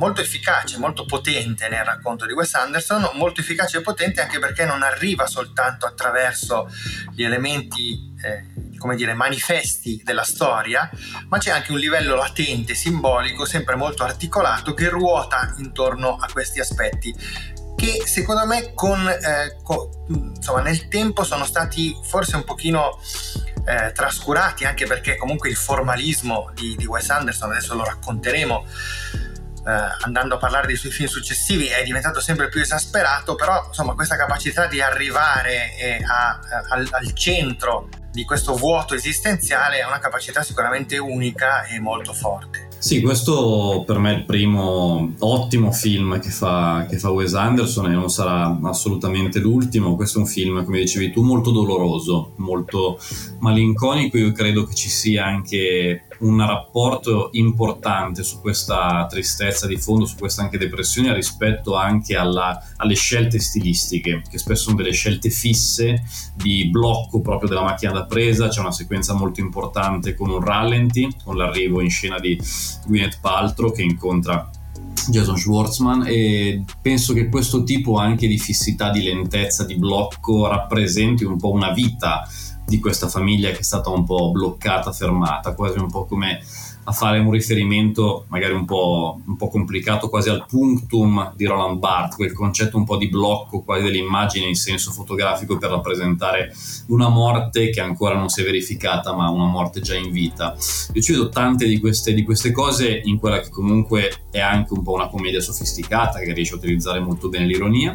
molto 0.00 0.22
efficace, 0.22 0.78
molto 0.78 1.04
potente 1.04 1.68
nel 1.68 1.84
racconto 1.84 2.24
di 2.24 2.32
Wes 2.32 2.54
Anderson, 2.54 3.10
molto 3.14 3.42
efficace 3.42 3.78
e 3.78 3.80
potente 3.82 4.22
anche 4.22 4.38
perché 4.38 4.64
non 4.64 4.82
arriva 4.82 5.26
soltanto 5.26 5.84
attraverso 5.84 6.70
gli 7.12 7.22
elementi, 7.22 8.14
eh, 8.22 8.46
come 8.80 8.96
dire, 8.96 9.12
manifesti 9.12 10.00
della 10.02 10.24
storia, 10.24 10.90
ma 11.28 11.36
c'è 11.38 11.50
anche 11.50 11.70
un 11.70 11.78
livello 11.78 12.16
latente, 12.16 12.74
simbolico, 12.74 13.44
sempre 13.44 13.76
molto 13.76 14.02
articolato, 14.02 14.72
che 14.72 14.88
ruota 14.88 15.54
intorno 15.58 16.16
a 16.18 16.26
questi 16.32 16.58
aspetti 16.58 17.14
che 17.76 18.02
secondo 18.04 18.44
me 18.44 18.74
con, 18.74 19.08
eh, 19.08 19.56
con, 19.62 19.88
insomma, 20.08 20.60
nel 20.60 20.88
tempo 20.88 21.24
sono 21.24 21.44
stati 21.44 21.96
forse 22.02 22.36
un 22.36 22.44
pochino 22.44 23.00
eh, 23.64 23.92
trascurati 23.92 24.64
anche 24.64 24.86
perché 24.86 25.16
comunque 25.16 25.48
il 25.48 25.56
formalismo 25.56 26.50
di, 26.54 26.76
di 26.76 26.84
Wes 26.84 27.08
Anderson, 27.08 27.52
adesso 27.52 27.74
lo 27.74 27.84
racconteremo, 27.84 28.66
eh, 29.66 29.70
andando 30.02 30.34
a 30.34 30.38
parlare 30.38 30.66
dei 30.66 30.76
suoi 30.76 30.92
film 30.92 31.08
successivi 31.08 31.68
è 31.68 31.82
diventato 31.82 32.20
sempre 32.20 32.48
più 32.48 32.60
esasperato, 32.60 33.34
però 33.34 33.64
insomma 33.68 33.94
questa 33.94 34.16
capacità 34.16 34.66
di 34.66 34.80
arrivare 34.80 35.76
eh, 35.76 36.02
a, 36.02 36.38
a, 36.38 36.64
al, 36.70 36.86
al 36.90 37.14
centro 37.14 37.88
di 38.10 38.24
questo 38.24 38.56
vuoto 38.56 38.94
esistenziale 38.94 39.78
è 39.78 39.86
una 39.86 39.98
capacità 39.98 40.42
sicuramente 40.42 40.98
unica 40.98 41.64
e 41.64 41.78
molto 41.78 42.12
forte. 42.12 42.69
Sì, 42.80 43.02
questo 43.02 43.84
per 43.86 43.98
me 43.98 44.14
è 44.14 44.16
il 44.16 44.24
primo 44.24 45.12
ottimo 45.18 45.70
film 45.70 46.18
che 46.18 46.30
fa, 46.30 46.86
che 46.88 46.96
fa, 46.98 47.10
Wes 47.10 47.34
Anderson 47.34 47.90
e 47.90 47.94
non 47.94 48.08
sarà 48.08 48.58
assolutamente 48.62 49.38
l'ultimo. 49.38 49.96
Questo 49.96 50.16
è 50.16 50.22
un 50.22 50.26
film, 50.26 50.64
come 50.64 50.78
dicevi 50.78 51.12
tu, 51.12 51.22
molto 51.22 51.50
doloroso, 51.50 52.32
molto 52.36 52.98
malinconico. 53.40 54.16
Io 54.16 54.32
credo 54.32 54.64
che 54.64 54.72
ci 54.74 54.88
sia 54.88 55.26
anche 55.26 56.06
un 56.20 56.44
rapporto 56.44 57.28
importante 57.32 58.22
su 58.22 58.40
questa 58.40 59.06
tristezza 59.08 59.66
di 59.66 59.76
fondo, 59.76 60.06
su 60.06 60.16
questa 60.16 60.42
anche 60.42 60.58
depressione 60.58 61.14
rispetto 61.14 61.76
anche 61.76 62.16
alla, 62.16 62.62
alle 62.76 62.94
scelte 62.94 63.40
stilistiche, 63.40 64.22
che 64.28 64.38
spesso 64.38 64.64
sono 64.64 64.76
delle 64.76 64.92
scelte 64.92 65.28
fisse 65.28 66.02
di 66.34 66.68
blocco 66.68 67.20
proprio 67.20 67.48
della 67.48 67.62
macchina 67.62 67.92
da 67.92 68.06
presa. 68.06 68.48
C'è 68.48 68.60
una 68.60 68.72
sequenza 68.72 69.14
molto 69.14 69.40
importante 69.40 70.14
con 70.14 70.30
un 70.30 70.42
rallenti, 70.42 71.14
con 71.22 71.36
l'arrivo 71.36 71.82
in 71.82 71.90
scena 71.90 72.18
di 72.18 72.38
Gwyneth 72.86 73.18
Paltrow 73.20 73.72
che 73.72 73.82
incontra 73.82 74.50
Jason 75.08 75.36
Schwartzman 75.36 76.04
e 76.06 76.64
penso 76.80 77.12
che 77.12 77.28
questo 77.28 77.64
tipo 77.64 77.96
anche 77.96 78.26
di 78.26 78.38
fissità, 78.38 78.90
di 78.90 79.02
lentezza, 79.02 79.64
di 79.64 79.76
blocco 79.76 80.46
rappresenti 80.46 81.24
un 81.24 81.38
po' 81.38 81.50
una 81.50 81.72
vita 81.72 82.28
di 82.66 82.78
questa 82.78 83.08
famiglia 83.08 83.50
che 83.50 83.58
è 83.58 83.62
stata 83.62 83.90
un 83.90 84.04
po' 84.04 84.30
bloccata, 84.30 84.92
fermata, 84.92 85.54
quasi 85.54 85.78
un 85.78 85.90
po' 85.90 86.04
come 86.04 86.40
a 86.84 86.92
fare 86.92 87.18
un 87.18 87.30
riferimento 87.30 88.24
magari 88.28 88.54
un 88.54 88.64
po', 88.64 89.20
un 89.26 89.36
po', 89.36 89.48
complicato 89.48 90.08
quasi 90.08 90.28
al 90.28 90.46
punctum 90.46 91.32
di 91.36 91.44
Roland 91.44 91.78
Barthes, 91.78 92.16
quel 92.16 92.32
concetto 92.32 92.76
un 92.76 92.84
po' 92.84 92.96
di 92.96 93.08
blocco 93.08 93.62
quasi 93.62 93.84
dell'immagine 93.84 94.46
in 94.46 94.54
senso 94.54 94.90
fotografico 94.90 95.58
per 95.58 95.70
rappresentare 95.70 96.54
una 96.88 97.08
morte 97.08 97.70
che 97.70 97.80
ancora 97.80 98.16
non 98.16 98.28
si 98.28 98.40
è 98.40 98.44
verificata 98.44 99.14
ma 99.14 99.28
una 99.28 99.46
morte 99.46 99.80
già 99.80 99.94
in 99.94 100.10
vita. 100.10 100.56
Io 100.92 101.02
ci 101.02 101.12
vedo 101.12 101.28
tante 101.28 101.66
di 101.66 101.78
queste, 101.78 102.14
di 102.14 102.22
queste 102.22 102.52
cose 102.52 103.00
in 103.04 103.18
quella 103.18 103.40
che 103.40 103.50
comunque 103.50 104.24
è 104.30 104.40
anche 104.40 104.72
un 104.72 104.82
po' 104.82 104.92
una 104.92 105.08
commedia 105.08 105.40
sofisticata 105.40 106.20
che 106.20 106.32
riesce 106.32 106.54
a 106.54 106.56
utilizzare 106.56 107.00
molto 107.00 107.28
bene 107.28 107.46
l'ironia, 107.46 107.94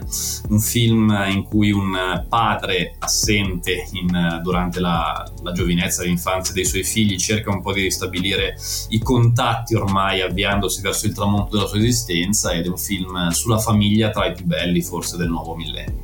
un 0.49 0.59
film 0.59 1.25
in 1.29 1.43
cui 1.43 1.71
un 1.71 2.25
padre 2.27 2.95
assente 2.99 3.87
in, 3.93 4.39
durante 4.43 4.79
la, 4.79 5.23
la 5.43 5.51
giovinezza, 5.51 6.03
l'infanzia 6.03 6.53
dei 6.53 6.65
suoi 6.65 6.83
figli 6.83 7.17
cerca 7.17 7.51
un 7.51 7.61
po' 7.61 7.73
di 7.73 7.81
ristabilire 7.81 8.55
i 8.89 8.99
contatti 8.99 9.75
ormai 9.75 10.21
avviandosi 10.21 10.81
verso 10.81 11.05
il 11.05 11.13
tramonto 11.13 11.55
della 11.55 11.67
sua 11.67 11.77
esistenza 11.77 12.51
ed 12.51 12.65
è 12.65 12.69
un 12.69 12.77
film 12.77 13.29
sulla 13.29 13.57
famiglia 13.57 14.09
tra 14.09 14.25
i 14.25 14.33
più 14.33 14.45
belli 14.45 14.81
forse 14.81 15.17
del 15.17 15.29
nuovo 15.29 15.55
millennio. 15.55 16.03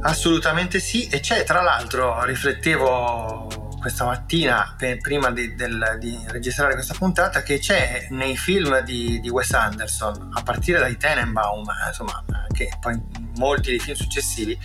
Assolutamente 0.00 0.78
sì, 0.78 1.06
e 1.08 1.20
c'è 1.20 1.44
tra 1.44 1.60
l'altro, 1.60 2.24
riflettevo 2.24 3.68
questa 3.80 4.04
mattina 4.04 4.76
prima 5.00 5.30
di, 5.30 5.54
del, 5.54 5.96
di, 5.98 6.18
registrare 6.28 6.74
questa 6.74 6.94
puntata 6.94 7.42
che 7.42 7.58
c'è 7.58 8.08
nei 8.10 8.36
film 8.36 8.80
di, 8.80 9.20
di, 9.20 9.28
Wes 9.28 9.52
Anderson, 9.52 10.30
a 10.34 10.42
partire 10.42 10.78
dai 10.78 10.96
Tenenbaum, 10.96 11.66
insomma, 11.86 12.24
anche 12.26 12.70
poi 12.80 13.00
molti 13.36 13.70
dei 13.70 13.78
film 13.78 13.96
successivi, 13.96 14.58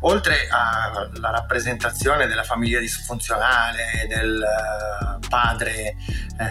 oltre 0.00 0.48
alla 0.48 1.30
rappresentazione 1.30 2.26
della 2.26 2.42
famiglia 2.42 2.80
disfunzionale, 2.80 4.06
del 4.08 4.42
eh, 4.42 5.28
padre 5.28 5.74
eh, 5.74 5.96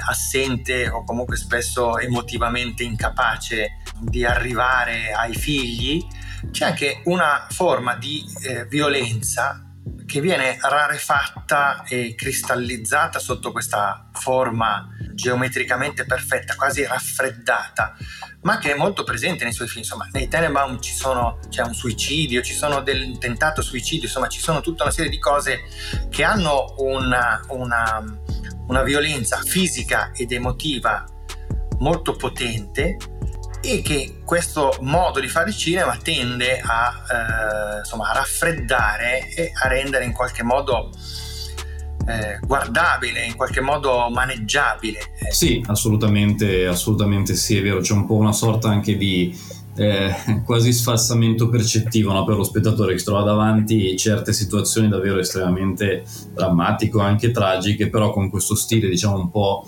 assente 0.08 0.90
o 0.90 1.04
comunque 1.04 1.38
spesso 1.38 1.98
emotivamente 1.98 2.84
incapace 2.84 3.78
di 4.00 4.26
arrivare 4.26 5.12
ai 5.14 5.36
figli, 5.36 6.06
c'è 6.52 6.66
anche 6.66 7.02
una 7.06 7.48
forma 7.50 7.96
di 7.96 8.24
eh, 8.44 8.66
violenza 8.66 9.65
che 10.06 10.22
viene 10.22 10.58
rarefatta 10.62 11.84
e 11.88 12.16
cristallizzata 12.16 13.20
sotto 13.20 13.52
questa 13.52 14.10
forma 14.14 14.88
geometricamente 15.14 16.06
perfetta, 16.06 16.56
quasi 16.56 16.86
raffreddata, 16.86 17.96
ma 18.42 18.58
che 18.58 18.74
è 18.74 18.78
molto 18.78 19.04
presente 19.04 19.44
nei 19.44 19.54
suoi 19.54 19.68
film. 19.68 19.82
Insomma, 19.82 20.08
nei 20.12 20.28
Tenenbaum 20.28 20.80
ci 20.80 20.94
sono, 20.94 21.40
c'è 21.50 21.64
un 21.64 21.74
suicidio, 21.74 22.42
ci 22.42 22.54
sono 22.54 22.82
del 22.82 23.18
tentato 23.18 23.62
suicidio, 23.62 24.06
insomma, 24.06 24.28
ci 24.28 24.40
sono 24.40 24.62
tutta 24.62 24.84
una 24.84 24.92
serie 24.92 25.10
di 25.10 25.20
cose 25.20 25.62
che 26.10 26.24
hanno 26.24 26.76
una, 26.78 27.42
una, 27.50 28.04
una 28.68 28.84
violenza 28.84 29.38
fisica 29.42 30.12
ed 30.14 30.32
emotiva 30.32 31.06
molto 31.80 32.16
potente 32.16 32.98
e 33.66 33.82
che 33.82 34.22
questo 34.24 34.78
modo 34.82 35.20
di 35.20 35.28
fare 35.28 35.52
cinema 35.52 35.98
tende 36.02 36.60
a, 36.60 37.04
eh, 37.10 37.80
insomma, 37.80 38.10
a 38.12 38.14
raffreddare 38.14 39.34
e 39.36 39.52
a 39.64 39.68
rendere 39.68 40.06
in 40.06 40.14
qualche 40.14 40.44
modo 40.44 40.92
eh, 42.08 42.40
guardabile, 42.46 43.26
in 43.26 43.36
qualche 43.36 43.62
modo 43.62 44.08
maneggiabile. 44.10 45.00
Sì, 45.32 45.64
assolutamente, 45.68 46.68
assolutamente 46.68 47.36
sì, 47.36 47.58
è 47.58 47.62
vero, 47.64 47.80
c'è 47.80 47.94
un 47.94 48.06
po' 48.06 48.16
una 48.16 48.34
sorta 48.34 48.70
anche 48.70 48.96
di 48.96 49.36
eh, 49.78 50.14
quasi 50.46 50.72
sfalsamento 50.72 51.50
percettivo 51.50 52.14
no? 52.14 52.24
per 52.24 52.38
lo 52.38 52.44
spettatore 52.44 52.94
che 52.94 53.00
si 53.00 53.06
trova 53.06 53.24
davanti 53.24 53.98
certe 53.98 54.32
situazioni 54.32 54.88
davvero 54.88 55.20
estremamente 55.20 56.04
drammatiche, 56.34 57.00
anche 57.00 57.32
tragiche, 57.32 57.90
però 57.90 58.12
con 58.12 58.30
questo 58.30 58.56
stile 58.56 58.88
diciamo 58.88 59.18
un 59.18 59.32
po' 59.32 59.66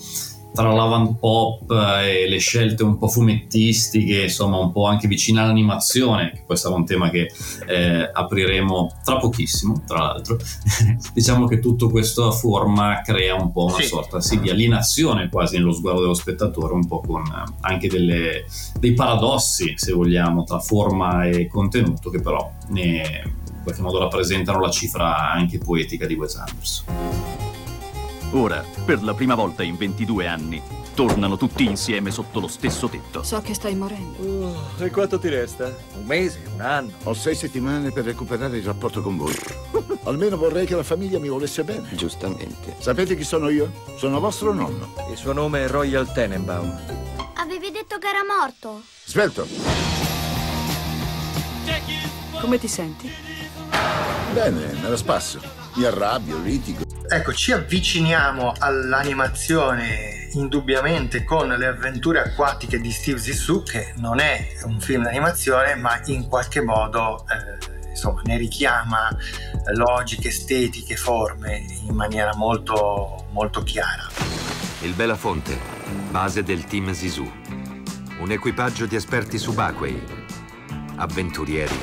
tra 0.57 0.73
l'avant 0.73 1.19
pop 1.19 1.69
e 1.69 2.27
le 2.27 2.39
scelte 2.39 2.81
un 2.81 2.97
po' 2.97 3.07
fumettistiche, 3.07 4.23
insomma 4.23 4.57
un 4.57 4.71
po' 4.71 4.87
anche 4.87 5.07
vicine 5.07 5.39
all'animazione, 5.39 6.31
che 6.31 6.43
questo 6.47 6.67
sarà 6.67 6.79
un 6.79 6.85
tema 6.87 7.11
che 7.11 7.31
eh, 7.67 8.09
apriremo 8.11 8.97
tra 9.03 9.17
pochissimo, 9.17 9.83
tra 9.85 9.99
l'altro. 9.99 10.39
diciamo 11.13 11.45
che 11.45 11.59
tutto 11.59 11.91
questo 11.91 12.31
forma 12.31 13.01
crea 13.03 13.35
un 13.35 13.51
po' 13.51 13.65
una 13.65 13.75
sì. 13.75 13.83
sorta 13.83 14.19
sì, 14.19 14.39
di 14.39 14.49
alienazione 14.49 15.29
quasi 15.29 15.57
nello 15.57 15.73
sguardo 15.73 16.01
dello 16.01 16.15
spettatore, 16.15 16.73
un 16.73 16.87
po' 16.87 17.01
con 17.01 17.21
anche 17.61 17.87
delle, 17.87 18.45
dei 18.79 18.93
paradossi, 18.93 19.73
se 19.75 19.91
vogliamo, 19.91 20.43
tra 20.43 20.57
forma 20.57 21.25
e 21.25 21.45
contenuto 21.45 22.09
che 22.09 22.19
però 22.19 22.51
ne, 22.69 23.21
in 23.25 23.61
qualche 23.61 23.81
modo 23.83 23.99
rappresentano 23.99 24.59
la 24.59 24.71
cifra 24.71 25.29
anche 25.29 25.59
poetica 25.59 26.07
di 26.07 26.15
Wes 26.15 26.35
Anderson. 26.35 27.56
Ora, 28.31 28.63
per 28.85 29.01
la 29.03 29.13
prima 29.13 29.35
volta 29.35 29.63
in 29.63 29.77
22 29.77 30.27
anni, 30.27 30.61
tornano 30.93 31.37
tutti 31.37 31.63
insieme 31.63 32.11
sotto 32.11 32.41
lo 32.41 32.47
stesso 32.47 32.89
tetto. 32.89 33.23
So 33.23 33.39
che 33.41 33.53
stai 33.53 33.73
morendo. 33.73 34.21
Uh, 34.21 34.83
e 34.83 34.89
quanto 34.89 35.17
ti 35.17 35.29
resta? 35.29 35.73
Un 35.95 36.05
mese? 36.05 36.41
Un 36.53 36.61
anno? 36.61 36.91
Ho 37.03 37.13
sei 37.13 37.35
settimane 37.35 37.91
per 37.91 38.03
recuperare 38.03 38.57
il 38.57 38.65
rapporto 38.65 39.01
con 39.01 39.15
voi. 39.15 39.33
Almeno 40.03 40.35
vorrei 40.35 40.65
che 40.65 40.75
la 40.75 40.83
famiglia 40.83 41.19
mi 41.19 41.29
volesse 41.29 41.63
bene. 41.63 41.87
Giustamente. 41.95 42.75
Sapete 42.79 43.15
chi 43.15 43.23
sono 43.23 43.47
io? 43.47 43.71
Sono 43.95 44.19
vostro 44.19 44.53
nonno. 44.53 44.93
Il 45.09 45.17
suo 45.17 45.31
nome 45.31 45.63
è 45.63 45.67
Royal 45.67 46.11
Tenenbaum. 46.11 46.77
Avevi 47.35 47.71
detto 47.71 47.97
che 47.97 48.07
era 48.07 48.25
morto. 48.27 48.81
Svelto. 49.05 49.47
Come 52.41 52.59
ti 52.59 52.67
senti? 52.67 53.09
Bene, 54.33 54.73
me 54.81 54.89
la 54.89 54.97
spasso. 54.97 55.39
Mi 55.75 55.85
arrabbio, 55.85 56.37
litigo. 56.39 56.96
Ecco, 57.09 57.31
ci 57.33 57.53
avviciniamo 57.53 58.53
all'animazione 58.59 60.27
indubbiamente 60.33 61.23
con 61.23 61.47
le 61.47 61.65
avventure 61.65 62.19
acquatiche 62.19 62.81
di 62.81 62.91
Steve 62.91 63.17
Zissou, 63.17 63.63
che 63.63 63.93
non 63.95 64.19
è 64.19 64.45
un 64.63 64.81
film 64.81 65.03
d'animazione, 65.03 65.75
ma 65.75 66.01
in 66.07 66.27
qualche 66.27 66.61
modo 66.61 67.25
eh, 67.29 67.89
insomma, 67.91 68.21
ne 68.25 68.35
richiama 68.35 69.09
logiche, 69.73 70.27
estetiche, 70.27 70.97
forme 70.97 71.65
in 71.87 71.95
maniera 71.95 72.35
molto, 72.35 73.27
molto 73.31 73.63
chiara. 73.63 74.09
Il 74.81 74.93
Belafonte, 74.93 75.57
base 76.11 76.43
del 76.43 76.65
team 76.65 76.91
Zissou. 76.91 77.31
Un 78.19 78.31
equipaggio 78.31 78.85
di 78.85 78.97
esperti 78.97 79.37
subacquei, 79.37 80.03
avventurieri 80.97 81.79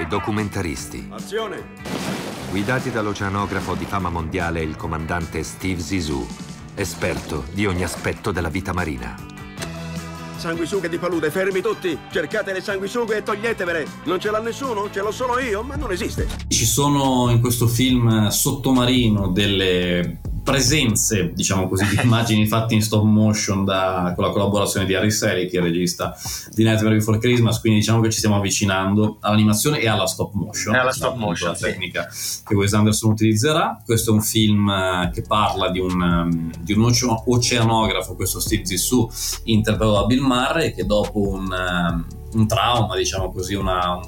e 0.00 0.06
documentaristi. 0.06 1.08
Azione! 1.12 2.21
Guidati 2.52 2.90
dall'oceanografo 2.90 3.74
di 3.74 3.86
fama 3.86 4.10
mondiale 4.10 4.60
il 4.60 4.76
comandante 4.76 5.42
Steve 5.42 5.80
Zissou, 5.80 6.26
esperto 6.74 7.46
di 7.50 7.64
ogni 7.64 7.82
aspetto 7.82 8.30
della 8.30 8.50
vita 8.50 8.74
marina. 8.74 9.16
Sanguisughe 10.36 10.90
di 10.90 10.98
palude, 10.98 11.30
fermi 11.30 11.62
tutti! 11.62 11.98
Cercate 12.10 12.52
le 12.52 12.60
sanguisughe 12.60 13.16
e 13.16 13.22
toglietevele! 13.22 13.86
Non 14.04 14.20
ce 14.20 14.30
l'ha 14.30 14.40
nessuno? 14.40 14.90
Ce 14.92 15.00
l'ho 15.00 15.12
solo 15.12 15.38
io? 15.38 15.62
Ma 15.62 15.76
non 15.76 15.92
esiste! 15.92 16.28
Ci 16.48 16.66
sono 16.66 17.30
in 17.30 17.40
questo 17.40 17.66
film 17.66 18.28
sottomarino 18.28 19.28
delle 19.28 20.20
presenze, 20.42 21.32
diciamo 21.34 21.68
così, 21.68 21.86
di 21.86 21.98
immagini 22.02 22.46
fatte 22.46 22.74
in 22.74 22.82
stop 22.82 23.04
motion 23.04 23.64
da, 23.64 24.12
con 24.14 24.24
la 24.24 24.30
collaborazione 24.30 24.86
di 24.86 24.94
Harry 24.94 25.10
è 25.10 25.34
il 25.34 25.60
regista 25.62 26.16
di 26.50 26.64
Nightmare 26.64 26.96
Before 26.96 27.18
Christmas, 27.18 27.60
quindi 27.60 27.80
diciamo 27.80 28.00
che 28.00 28.10
ci 28.10 28.18
stiamo 28.18 28.36
avvicinando 28.36 29.18
all'animazione 29.20 29.80
e 29.80 29.88
alla 29.88 30.06
stop 30.06 30.32
motion. 30.34 30.74
E 30.74 30.78
alla 30.78 30.92
stop 30.92 31.16
motion, 31.16 31.50
la 31.50 31.56
sì. 31.56 31.64
tecnica 31.64 32.08
che 32.44 32.54
Wes 32.54 32.72
Anderson 32.72 33.10
utilizzerà. 33.10 33.80
Questo 33.84 34.10
è 34.10 34.14
un 34.14 34.22
film 34.22 34.68
eh, 34.68 35.10
che 35.12 35.22
parla 35.22 35.70
di 35.70 35.78
un, 35.78 36.00
um, 36.00 36.50
di 36.60 36.72
un 36.72 36.84
oce- 36.84 37.06
oceanografo, 37.26 38.14
questo 38.14 38.40
Steve 38.40 38.64
Zissou, 38.66 39.08
interpretato 39.44 40.00
da 40.00 40.06
Bill 40.06 40.22
Murray, 40.22 40.74
che 40.74 40.84
dopo 40.84 41.28
un... 41.28 42.20
un 42.34 42.46
trauma, 42.46 42.96
diciamo 42.96 43.30
così, 43.30 43.54
una, 43.54 44.00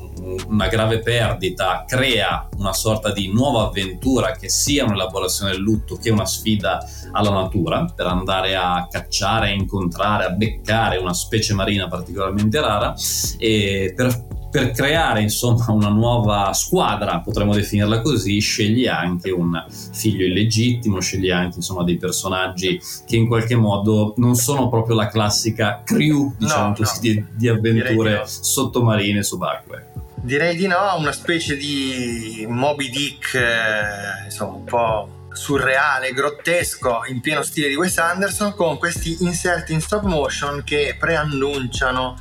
una, 0.48 0.68
grave 0.68 1.00
perdita, 1.00 1.84
crea 1.86 2.48
una 2.56 2.72
sorta 2.72 3.12
di 3.12 3.32
nuova 3.32 3.68
avventura 3.68 4.32
che 4.32 4.48
sia 4.48 4.84
un'elaborazione 4.84 5.52
del 5.52 5.60
lutto 5.60 5.96
che 5.96 6.10
una 6.10 6.26
sfida 6.26 6.84
alla 7.12 7.30
natura 7.30 7.84
per 7.94 8.06
andare 8.06 8.56
a 8.56 8.86
cacciare, 8.90 9.48
a 9.48 9.52
incontrare, 9.52 10.24
a 10.24 10.30
beccare 10.30 10.96
una 10.96 11.14
specie 11.14 11.54
marina 11.54 11.88
particolarmente 11.88 12.60
rara 12.60 12.94
e 13.38 13.92
per 13.94 14.33
per 14.54 14.70
creare 14.70 15.20
insomma 15.20 15.72
una 15.72 15.88
nuova 15.88 16.52
squadra, 16.52 17.18
potremmo 17.18 17.54
definirla 17.54 18.00
così, 18.02 18.38
sceglie 18.38 18.88
anche 18.88 19.32
un 19.32 19.50
figlio 19.68 20.24
illegittimo, 20.24 21.00
sceglie 21.00 21.32
anche 21.32 21.56
insomma 21.56 21.82
dei 21.82 21.96
personaggi 21.96 22.80
che 23.04 23.16
in 23.16 23.26
qualche 23.26 23.56
modo 23.56 24.14
non 24.18 24.36
sono 24.36 24.68
proprio 24.68 24.94
la 24.94 25.08
classica 25.08 25.82
crew, 25.84 26.36
diciamo 26.38 26.68
No, 26.68 26.74
così, 26.76 26.94
no. 26.94 27.00
di, 27.00 27.36
di 27.36 27.48
avventure 27.48 28.10
di 28.10 28.16
no. 28.16 28.26
sottomarine 28.26 29.24
subacquee. 29.24 29.86
Direi 30.22 30.54
di 30.54 30.68
no, 30.68 30.94
una 30.98 31.10
specie 31.10 31.56
di 31.56 32.46
Moby 32.48 32.90
Dick, 32.90 33.34
eh, 33.34 34.24
insomma, 34.26 34.54
un 34.54 34.64
po' 34.64 35.08
surreale, 35.32 36.12
grottesco, 36.12 37.00
in 37.10 37.20
pieno 37.20 37.42
stile 37.42 37.66
di 37.66 37.74
Wes 37.74 37.98
Anderson, 37.98 38.54
con 38.54 38.78
questi 38.78 39.16
inserti 39.24 39.72
in 39.72 39.80
stop 39.80 40.04
motion 40.04 40.62
che 40.64 40.94
preannunciano 40.96 42.16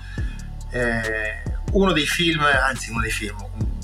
eh, 0.71 1.42
uno 1.73 1.91
dei 1.91 2.07
film, 2.07 2.41
anzi 2.41 2.89
uno 2.89 3.01
dei 3.01 3.11
film, 3.11 3.37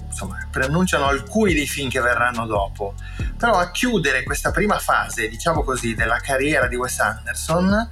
insomma, 0.08 0.38
preannunciano 0.50 1.06
alcuni 1.06 1.54
dei 1.54 1.68
film 1.68 1.90
che 1.90 2.00
verranno 2.00 2.46
dopo. 2.46 2.96
Però 3.38 3.54
a 3.54 3.72
chiudere 3.72 4.24
questa 4.24 4.52
prima 4.52 4.80
fase, 4.80 5.30
diciamo 5.30 5.64
così, 5.64 5.96
della 5.96 6.20
carriera 6.20 6.68
di 6.68 6.76
Wes 6.76 7.00
Anderson, 7.00 7.88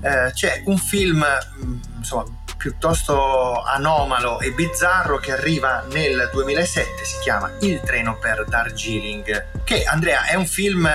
eh, 0.00 0.30
c'è 0.32 0.62
un 0.66 0.78
film, 0.78 1.18
mh, 1.18 1.80
insomma, 1.98 2.24
piuttosto 2.56 3.62
anomalo 3.62 4.40
e 4.40 4.50
bizzarro 4.52 5.18
che 5.18 5.32
arriva 5.32 5.84
nel 5.90 6.30
2007, 6.32 7.04
si 7.04 7.18
chiama 7.20 7.52
Il 7.60 7.80
treno 7.80 8.16
per 8.18 8.44
Darjeeling, 8.48 9.62
che 9.64 9.84
Andrea 9.84 10.24
è 10.24 10.34
un 10.34 10.46
film 10.46 10.88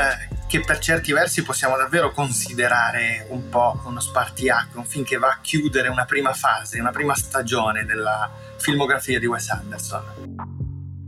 che 0.47 0.59
per 0.59 0.79
certi 0.79 1.13
versi 1.13 1.43
possiamo 1.43 1.77
davvero 1.77 2.11
considerare 2.11 3.25
un 3.29 3.47
po' 3.47 3.81
uno 3.85 4.01
spartiacque, 4.01 4.79
un 4.79 4.85
film 4.85 5.05
che 5.05 5.17
va 5.17 5.29
a 5.29 5.39
chiudere 5.39 5.87
una 5.87 6.03
prima 6.03 6.33
fase, 6.33 6.77
una 6.77 6.91
prima 6.91 7.15
stagione 7.15 7.85
della 7.85 8.29
filmografia 8.61 9.17
di 9.17 9.25
Wes 9.25 9.49
Anderson. 9.49 10.60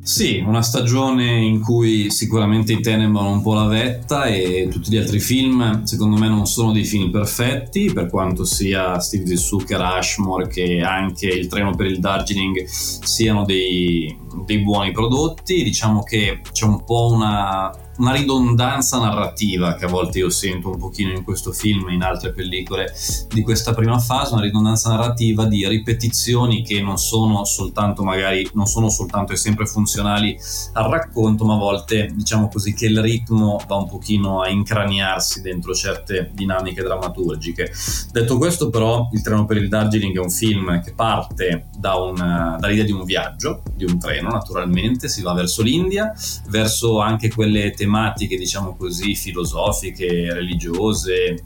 Sì, 0.04 0.44
una 0.46 0.62
stagione 0.62 1.38
in 1.38 1.62
cui 1.62 2.12
sicuramente 2.12 2.74
i 2.74 2.82
Tenenbaum 2.82 3.36
un 3.36 3.42
po' 3.42 3.54
la 3.54 3.68
vetta 3.68 4.26
e 4.26 4.68
tutti 4.70 4.92
gli 4.92 4.98
altri 4.98 5.22
film 5.22 5.86
secondo 5.86 6.18
me 6.18 6.28
non 6.28 6.46
sono 6.46 6.74
dei 6.74 6.84
film 6.84 7.10
perfetti 7.10 7.89
per 7.94 8.10
quanto 8.10 8.44
sia 8.44 9.00
Steve 9.00 9.26
Zissou 9.26 9.63
che 9.63 9.78
Rushmore 9.78 10.50
che 10.50 10.82
anche 10.82 11.28
Il 11.28 11.48
treno 11.48 11.74
per 11.74 11.86
il 11.86 12.02
Darjeeling 12.02 12.66
siano 12.66 13.46
dei, 13.46 14.13
dei 14.46 14.60
buoni 14.60 14.92
prodotti. 14.92 15.63
Diciamo 15.63 16.04
che 16.04 16.42
c'è 16.52 16.66
un 16.66 16.84
po' 16.84 17.10
una, 17.13 17.72
una 18.00 18.12
ridondanza 18.12 19.00
narrativa 19.00 19.76
che 19.76 19.86
a 19.86 19.88
volte 19.88 20.18
io 20.18 20.30
sento 20.30 20.70
un 20.70 20.78
pochino 20.78 21.13
in 21.13 21.24
questo 21.24 21.54
film 21.54 21.88
e 21.88 21.94
in 21.94 22.02
altre 22.02 22.34
pellicole 22.34 22.94
di 23.30 23.42
questa 23.42 23.74
prima 23.74 24.00
fase, 24.00 24.34
una 24.34 24.44
ridondanza 24.44 24.89
narrativa 24.89 25.46
di 25.46 25.66
ripetizioni 25.66 26.62
che 26.62 26.82
non 26.82 26.98
sono 26.98 27.46
soltanto 27.46 28.04
magari 28.04 28.50
non 28.54 28.66
sono 28.66 28.89
soltanto 28.89 29.32
e 29.32 29.38
sempre 29.38 29.66
funzionali 29.66 29.92
al 30.01 30.89
racconto, 30.89 31.45
ma 31.45 31.56
a 31.56 31.58
volte 31.58 32.10
diciamo 32.13 32.47
così 32.47 32.73
che 32.73 32.86
il 32.86 33.01
ritmo 33.01 33.60
va 33.67 33.75
un 33.75 33.88
pochino 33.88 34.41
a 34.41 34.49
incraniarsi 34.49 35.41
dentro 35.41 35.73
certe 35.73 36.32
dinamiche 36.34 36.82
drammaturgiche. 36.84 37.71
Detto 38.12 38.38
questo, 38.38 38.69
però, 38.69 39.10
Il 39.12 39.21
treno 39.21 39.45
per 39.45 39.58
il 39.58 39.69
Darjeeling 39.69 40.15
è 40.15 40.19
un 40.19 40.29
film 40.29 40.82
che 40.82 40.93
parte 40.93 41.67
da 41.77 41.95
un- 41.95 42.58
dall'idea 42.60 42.84
di 42.84 42.91
un 42.91 43.03
viaggio, 43.03 43.62
di 43.75 43.84
un 43.86 43.99
treno, 43.99 44.29
naturalmente, 44.29 45.08
si 45.08 45.21
va 45.21 45.34
verso 45.34 45.62
l'India, 45.62 46.13
verso 46.49 46.99
anche 46.99 47.29
quelle 47.29 47.71
tematiche, 47.71 48.38
diciamo 48.38 48.75
così, 48.75 49.15
filosofiche, 49.15 50.34
religiose, 50.34 51.43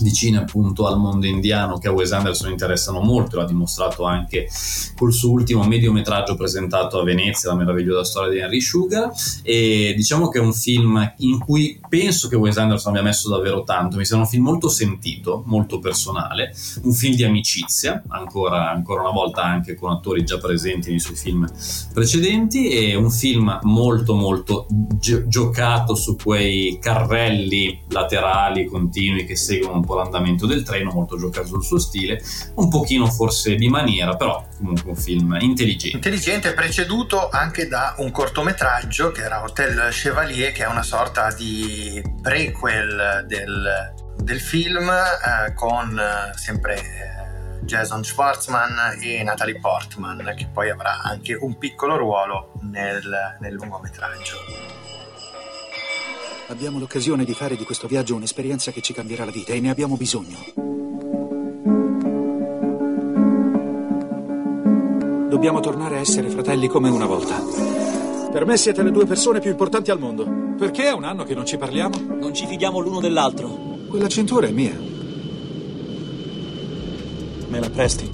vicine 0.00 0.38
appunto 0.38 0.86
al 0.86 0.98
mondo 0.98 1.26
indiano 1.26 1.78
che 1.78 1.88
a 1.88 1.92
Wes 1.92 2.12
Anderson 2.12 2.50
interessano 2.50 3.00
molto, 3.00 3.36
l'ha 3.36 3.44
dimostrato 3.44 4.04
anche 4.04 4.48
col 4.96 5.12
suo 5.12 5.30
ultimo 5.30 5.64
mediometraggio 5.64 6.36
presentato 6.36 6.98
a 6.98 7.04
Venezia, 7.04 7.50
La 7.50 7.56
meravigliosa 7.56 8.04
storia 8.04 8.30
di 8.30 8.38
Henry 8.38 8.60
Sugar. 8.60 9.10
E 9.42 9.94
diciamo 9.96 10.28
che 10.28 10.38
è 10.38 10.42
un 10.42 10.52
film 10.52 11.14
in 11.18 11.38
cui 11.38 11.80
penso 11.88 12.28
che 12.28 12.36
Wes 12.36 12.56
Anderson 12.56 12.92
abbia 12.92 13.02
messo 13.02 13.28
davvero 13.28 13.62
tanto, 13.62 13.96
mi 13.96 14.04
sembra 14.04 14.26
un 14.26 14.32
film 14.32 14.44
molto 14.44 14.68
sentito, 14.68 15.42
molto 15.46 15.78
personale, 15.78 16.54
un 16.82 16.92
film 16.92 17.14
di 17.14 17.24
amicizia, 17.24 18.02
ancora, 18.08 18.70
ancora 18.70 19.02
una 19.02 19.10
volta 19.10 19.42
anche 19.42 19.74
con 19.74 19.90
attori 19.90 20.24
già 20.24 20.38
presenti 20.38 20.90
nei 20.90 21.00
suoi 21.00 21.16
film 21.16 21.46
precedenti 21.92 22.68
e 22.68 22.94
un 22.94 23.10
film 23.10 23.58
molto 23.62 24.14
molto 24.14 24.66
gi- 24.70 25.26
giocato 25.28 25.94
su 25.94 26.16
quei 26.16 26.78
carrelli 26.80 27.82
laterali 27.88 28.66
continui 28.66 29.24
che 29.24 29.36
seguono 29.36 29.80
po' 29.86 29.94
l'andamento 29.94 30.46
del 30.46 30.62
treno, 30.62 30.90
molto 30.90 31.16
giocato 31.16 31.46
sul 31.46 31.64
suo 31.64 31.78
stile, 31.78 32.22
un 32.54 32.68
pochino 32.68 33.06
forse 33.06 33.54
di 33.54 33.68
maniera, 33.68 34.16
però 34.16 34.46
comunque 34.58 34.90
un 34.90 34.96
film 34.96 35.36
intelligente. 35.40 35.96
Intelligente, 35.96 36.52
preceduto 36.52 37.28
anche 37.30 37.68
da 37.68 37.94
un 37.98 38.10
cortometraggio 38.10 39.12
che 39.12 39.22
era 39.22 39.42
Hotel 39.42 39.88
Chevalier, 39.90 40.52
che 40.52 40.64
è 40.64 40.68
una 40.68 40.82
sorta 40.82 41.32
di 41.32 42.02
prequel 42.20 43.24
del, 43.26 43.94
del 44.16 44.40
film 44.40 44.88
eh, 44.88 45.54
con 45.54 45.98
eh, 45.98 46.36
sempre 46.36 46.76
eh, 46.76 47.64
Jason 47.64 48.04
Schwartzman 48.04 48.98
e 49.00 49.22
Natalie 49.22 49.58
Portman, 49.58 50.34
che 50.36 50.48
poi 50.52 50.70
avrà 50.70 51.02
anche 51.02 51.34
un 51.34 51.58
piccolo 51.58 51.96
ruolo 51.96 52.52
nel, 52.62 53.36
nel 53.40 53.54
lungometraggio. 53.54 54.36
Abbiamo 56.48 56.78
l'occasione 56.78 57.24
di 57.24 57.34
fare 57.34 57.56
di 57.56 57.64
questo 57.64 57.88
viaggio 57.88 58.14
un'esperienza 58.14 58.70
che 58.70 58.80
ci 58.80 58.92
cambierà 58.92 59.24
la 59.24 59.32
vita 59.32 59.52
e 59.52 59.58
ne 59.58 59.68
abbiamo 59.68 59.96
bisogno. 59.96 60.36
Dobbiamo 65.28 65.58
tornare 65.58 65.96
a 65.96 66.00
essere 66.00 66.30
fratelli 66.30 66.68
come 66.68 66.88
una 66.88 67.06
volta. 67.06 67.42
Per 68.30 68.46
me 68.46 68.56
siete 68.56 68.84
le 68.84 68.92
due 68.92 69.06
persone 69.06 69.40
più 69.40 69.50
importanti 69.50 69.90
al 69.90 69.98
mondo. 69.98 70.54
Perché 70.56 70.84
è 70.84 70.92
un 70.92 71.02
anno 71.02 71.24
che 71.24 71.34
non 71.34 71.44
ci 71.44 71.56
parliamo? 71.56 71.96
Non 72.20 72.32
ci 72.32 72.46
fidiamo 72.46 72.78
l'uno 72.78 73.00
dell'altro. 73.00 73.48
Quella 73.88 74.06
cintura 74.06 74.46
è 74.46 74.52
mia. 74.52 74.78
Me 77.48 77.58
la 77.58 77.70
presti? 77.70 78.08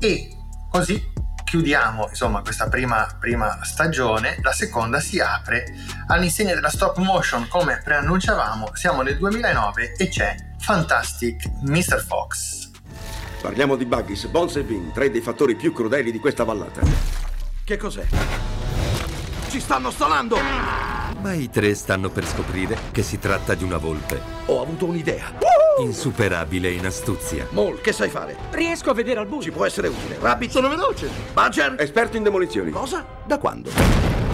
E 0.00 0.28
così 0.70 1.14
chiudiamo 1.46 2.08
insomma 2.08 2.42
questa 2.42 2.68
prima, 2.68 3.06
prima 3.18 3.60
stagione, 3.62 4.36
la 4.42 4.52
seconda 4.52 4.98
si 4.98 5.20
apre 5.20 5.72
all'insegna 6.08 6.54
della 6.54 6.68
stop 6.68 6.98
motion 6.98 7.46
come 7.46 7.80
preannunciavamo, 7.82 8.74
siamo 8.74 9.02
nel 9.02 9.16
2009 9.16 9.94
e 9.96 10.08
c'è 10.08 10.34
Fantastic 10.58 11.48
Mr. 11.62 12.04
Fox. 12.04 12.70
Parliamo 13.40 13.76
di 13.76 13.86
Buggies, 13.86 14.24
Bones 14.26 14.56
e 14.56 14.64
Vin, 14.64 14.90
tre 14.92 15.08
dei 15.08 15.20
fattori 15.20 15.54
più 15.54 15.72
crudeli 15.72 16.10
di 16.10 16.18
questa 16.18 16.42
vallata. 16.42 16.80
Che 17.64 17.76
cos'è? 17.76 18.04
Ci 19.48 19.60
stanno 19.60 19.92
stonando! 19.92 20.95
Ma 21.20 21.32
i 21.32 21.48
tre 21.48 21.74
stanno 21.74 22.10
per 22.10 22.26
scoprire 22.26 22.76
che 22.92 23.02
si 23.02 23.18
tratta 23.18 23.54
di 23.54 23.64
una 23.64 23.78
volpe. 23.78 24.20
Ho 24.46 24.60
avuto 24.60 24.86
un'idea. 24.86 25.32
Insuperabile 25.78 26.70
in 26.70 26.86
astuzia. 26.86 27.46
Mol, 27.50 27.80
che 27.80 27.92
sai 27.92 28.08
fare? 28.08 28.36
Riesco 28.50 28.90
a 28.90 28.94
vedere 28.94 29.20
al 29.20 29.26
buio. 29.26 29.42
Ci 29.42 29.50
può 29.50 29.64
essere 29.64 29.88
utile. 29.88 30.18
Rabbit, 30.20 30.50
sono 30.50 30.68
veloce. 30.68 31.08
Badger, 31.32 31.76
esperto 31.78 32.16
in 32.16 32.22
demolizioni. 32.22 32.70
Cosa? 32.70 33.04
Da 33.24 33.38
quando? 33.38 34.25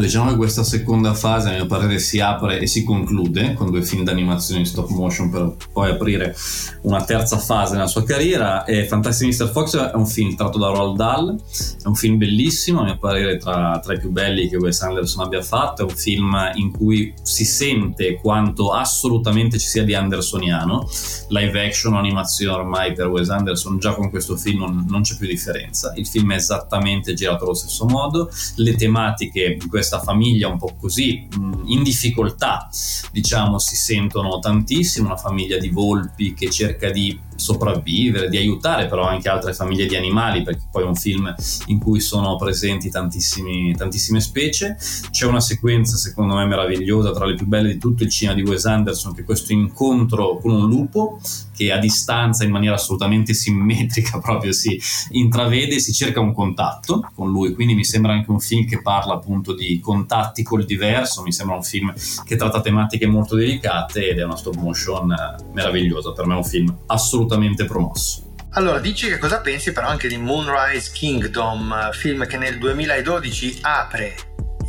Diciamo 0.00 0.30
che 0.30 0.36
questa 0.36 0.64
seconda 0.64 1.14
fase, 1.14 1.50
a 1.50 1.52
mio 1.52 1.66
parere, 1.66 1.98
si 1.98 2.20
apre 2.20 2.58
e 2.60 2.66
si 2.66 2.84
conclude 2.84 3.54
con 3.54 3.70
due 3.70 3.82
film 3.82 4.04
d'animazione 4.04 4.60
in 4.60 4.66
stop 4.66 4.88
motion 4.88 5.30
per 5.30 5.56
poi 5.72 5.90
aprire 5.90 6.34
una 6.82 7.04
terza 7.04 7.38
fase 7.38 7.74
nella 7.74 7.86
sua 7.86 8.04
carriera. 8.04 8.64
E 8.64 8.86
Fantastic 8.86 9.40
Mr. 9.40 9.50
Fox 9.50 9.76
è 9.76 9.94
un 9.94 10.06
film 10.06 10.34
tratto 10.34 10.58
da 10.58 10.68
Roald 10.68 10.96
Dahl, 10.96 11.36
è 11.36 11.86
un 11.86 11.94
film 11.94 12.18
bellissimo, 12.18 12.80
a 12.80 12.84
mio 12.84 12.98
parere 12.98 13.36
tra, 13.36 13.80
tra 13.82 13.94
i 13.94 13.98
più 13.98 14.10
belli 14.10 14.48
che 14.48 14.56
Wes 14.56 14.80
Anderson 14.82 15.24
abbia 15.24 15.42
fatto, 15.42 15.82
è 15.82 15.84
un 15.84 15.96
film 15.96 16.34
in 16.54 16.70
cui 16.70 17.12
si 17.22 17.44
sente 17.44 18.16
quanto 18.20 18.72
assolutamente 18.72 19.58
ci 19.58 19.66
sia 19.66 19.84
di 19.84 19.94
andersoniano, 19.94 20.88
live 21.28 21.66
action 21.66 21.94
animazione 21.94 22.58
ormai 22.58 22.92
per 22.92 23.06
Wes 23.06 23.28
Anderson, 23.28 23.78
già 23.78 23.94
con 23.94 24.10
questo 24.10 24.36
film 24.36 24.60
non, 24.60 24.86
non 24.88 25.02
c'è 25.02 25.16
più 25.16 25.26
differenza, 25.26 25.92
il 25.96 26.06
film 26.06 26.32
è 26.32 26.36
esattamente 26.36 27.14
girato 27.14 27.44
allo 27.44 27.54
stesso 27.54 27.84
modo, 27.86 28.30
le 28.56 28.74
tematiche 28.74 29.56
di 29.58 29.68
questa 29.88 30.00
famiglia 30.00 30.48
un 30.48 30.58
po' 30.58 30.74
così 30.78 31.26
in 31.64 31.82
difficoltà 31.82 32.68
diciamo 33.10 33.58
si 33.58 33.74
sentono 33.74 34.38
tantissimo 34.38 35.06
una 35.06 35.16
famiglia 35.16 35.56
di 35.56 35.70
volpi 35.70 36.34
che 36.34 36.50
cerca 36.50 36.90
di 36.90 37.18
sopravvivere, 37.38 38.28
di 38.28 38.36
aiutare 38.36 38.86
però 38.86 39.06
anche 39.06 39.28
altre 39.28 39.54
famiglie 39.54 39.86
di 39.86 39.96
animali, 39.96 40.42
perché 40.42 40.64
poi 40.70 40.82
è 40.82 40.86
un 40.86 40.94
film 40.94 41.32
in 41.66 41.78
cui 41.78 42.00
sono 42.00 42.36
presenti 42.36 42.90
tantissime 42.90 44.20
specie. 44.20 44.76
C'è 45.10 45.26
una 45.26 45.40
sequenza 45.40 45.96
secondo 45.96 46.34
me 46.34 46.44
meravigliosa, 46.46 47.12
tra 47.12 47.24
le 47.24 47.34
più 47.34 47.46
belle 47.46 47.72
di 47.72 47.78
tutto 47.78 48.02
il 48.02 48.10
cinema 48.10 48.36
di 48.36 48.42
Wes 48.42 48.66
Anderson, 48.66 49.14
che 49.14 49.20
è 49.22 49.24
questo 49.24 49.52
incontro 49.52 50.38
con 50.38 50.50
un 50.50 50.68
lupo 50.68 51.20
che 51.54 51.72
a 51.72 51.78
distanza 51.78 52.44
in 52.44 52.50
maniera 52.50 52.74
assolutamente 52.74 53.34
simmetrica 53.34 54.18
proprio 54.22 54.52
si 54.52 54.80
intravede, 55.10 55.78
si 55.78 55.92
cerca 55.92 56.20
un 56.20 56.32
contatto 56.32 57.08
con 57.14 57.30
lui, 57.30 57.54
quindi 57.54 57.74
mi 57.74 57.84
sembra 57.84 58.12
anche 58.12 58.30
un 58.30 58.40
film 58.40 58.66
che 58.66 58.80
parla 58.82 59.14
appunto 59.14 59.54
di 59.54 59.80
contatti 59.80 60.42
col 60.42 60.64
diverso, 60.64 61.22
mi 61.22 61.32
sembra 61.32 61.56
un 61.56 61.62
film 61.62 61.92
che 62.24 62.36
tratta 62.36 62.60
tematiche 62.60 63.06
molto 63.06 63.36
delicate 63.36 64.08
ed 64.08 64.18
è 64.18 64.24
una 64.24 64.36
stop 64.36 64.56
motion 64.56 65.14
meravigliosa, 65.52 66.12
per 66.12 66.26
me 66.26 66.34
è 66.34 66.36
un 66.36 66.44
film 66.44 66.76
assolutamente 66.86 67.27
promosso. 67.66 68.34
Allora, 68.52 68.78
dici 68.80 69.08
che 69.08 69.18
cosa 69.18 69.40
pensi 69.40 69.72
però 69.72 69.88
anche 69.88 70.08
di 70.08 70.16
Moonrise 70.16 70.90
Kingdom, 70.92 71.92
film 71.92 72.26
che 72.26 72.38
nel 72.38 72.58
2012 72.58 73.58
apre 73.62 74.14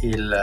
il, 0.02 0.36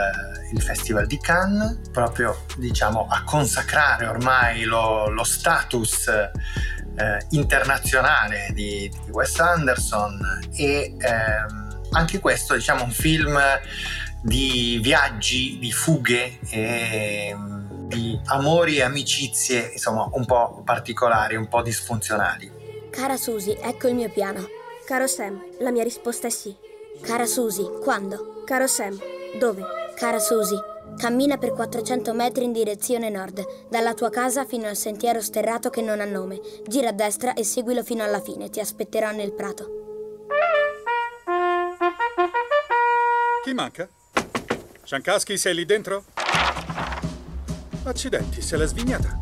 il 0.51 0.61
Festival 0.61 1.05
di 1.05 1.17
Cannes, 1.19 1.79
proprio 1.91 2.45
diciamo 2.57 3.07
a 3.09 3.23
consacrare 3.23 4.07
ormai 4.07 4.63
lo, 4.63 5.07
lo 5.09 5.23
status 5.23 6.07
eh, 6.07 7.25
internazionale 7.31 8.49
di, 8.53 8.89
di, 8.89 9.11
Wes 9.11 9.39
Anderson 9.39 10.19
e 10.55 10.95
ehm, 10.97 11.81
anche 11.91 12.19
questo 12.19 12.55
diciamo 12.55 12.83
un 12.83 12.91
film 12.91 13.39
di 14.21 14.79
viaggi, 14.81 15.57
di 15.59 15.71
fughe 15.71 16.39
e 16.49 17.35
di 17.87 18.19
amori 18.25 18.77
e 18.77 18.83
amicizie 18.83 19.69
insomma 19.71 20.09
un 20.11 20.25
po' 20.25 20.61
particolari, 20.63 21.35
un 21.35 21.47
po' 21.47 21.61
disfunzionali. 21.61 22.51
Cara 22.89 23.17
Susi, 23.17 23.57
ecco 23.59 23.87
il 23.87 23.95
mio 23.95 24.09
piano. 24.09 24.45
Caro 24.85 25.07
Sam, 25.07 25.41
la 25.59 25.71
mia 25.71 25.83
risposta 25.83 26.27
è 26.27 26.29
sì. 26.29 26.55
Cara 27.01 27.25
Susi, 27.25 27.63
quando? 27.81 28.43
Caro 28.45 28.67
Sam, 28.67 28.97
dove? 29.39 29.63
Cara 29.95 30.19
Susi, 30.19 30.55
cammina 30.97 31.37
per 31.37 31.53
400 31.53 32.13
metri 32.13 32.45
in 32.45 32.51
direzione 32.51 33.09
nord, 33.09 33.45
dalla 33.69 33.93
tua 33.93 34.09
casa 34.09 34.45
fino 34.45 34.67
al 34.67 34.75
sentiero 34.75 35.21
sterrato 35.21 35.69
che 35.69 35.81
non 35.81 35.99
ha 35.99 36.05
nome. 36.05 36.39
Gira 36.65 36.89
a 36.89 36.93
destra 36.93 37.33
e 37.33 37.43
seguilo 37.43 37.83
fino 37.83 38.03
alla 38.03 38.21
fine, 38.21 38.49
ti 38.49 38.59
aspetterò 38.59 39.11
nel 39.11 39.33
prato. 39.33 39.69
Chi 43.43 43.53
manca? 43.53 43.87
Shankowski, 44.83 45.37
sei 45.37 45.53
lì 45.53 45.65
dentro? 45.65 46.03
Accidenti, 47.89 48.41
se 48.41 48.57
l'è 48.57 48.67
svignata. 48.67 49.17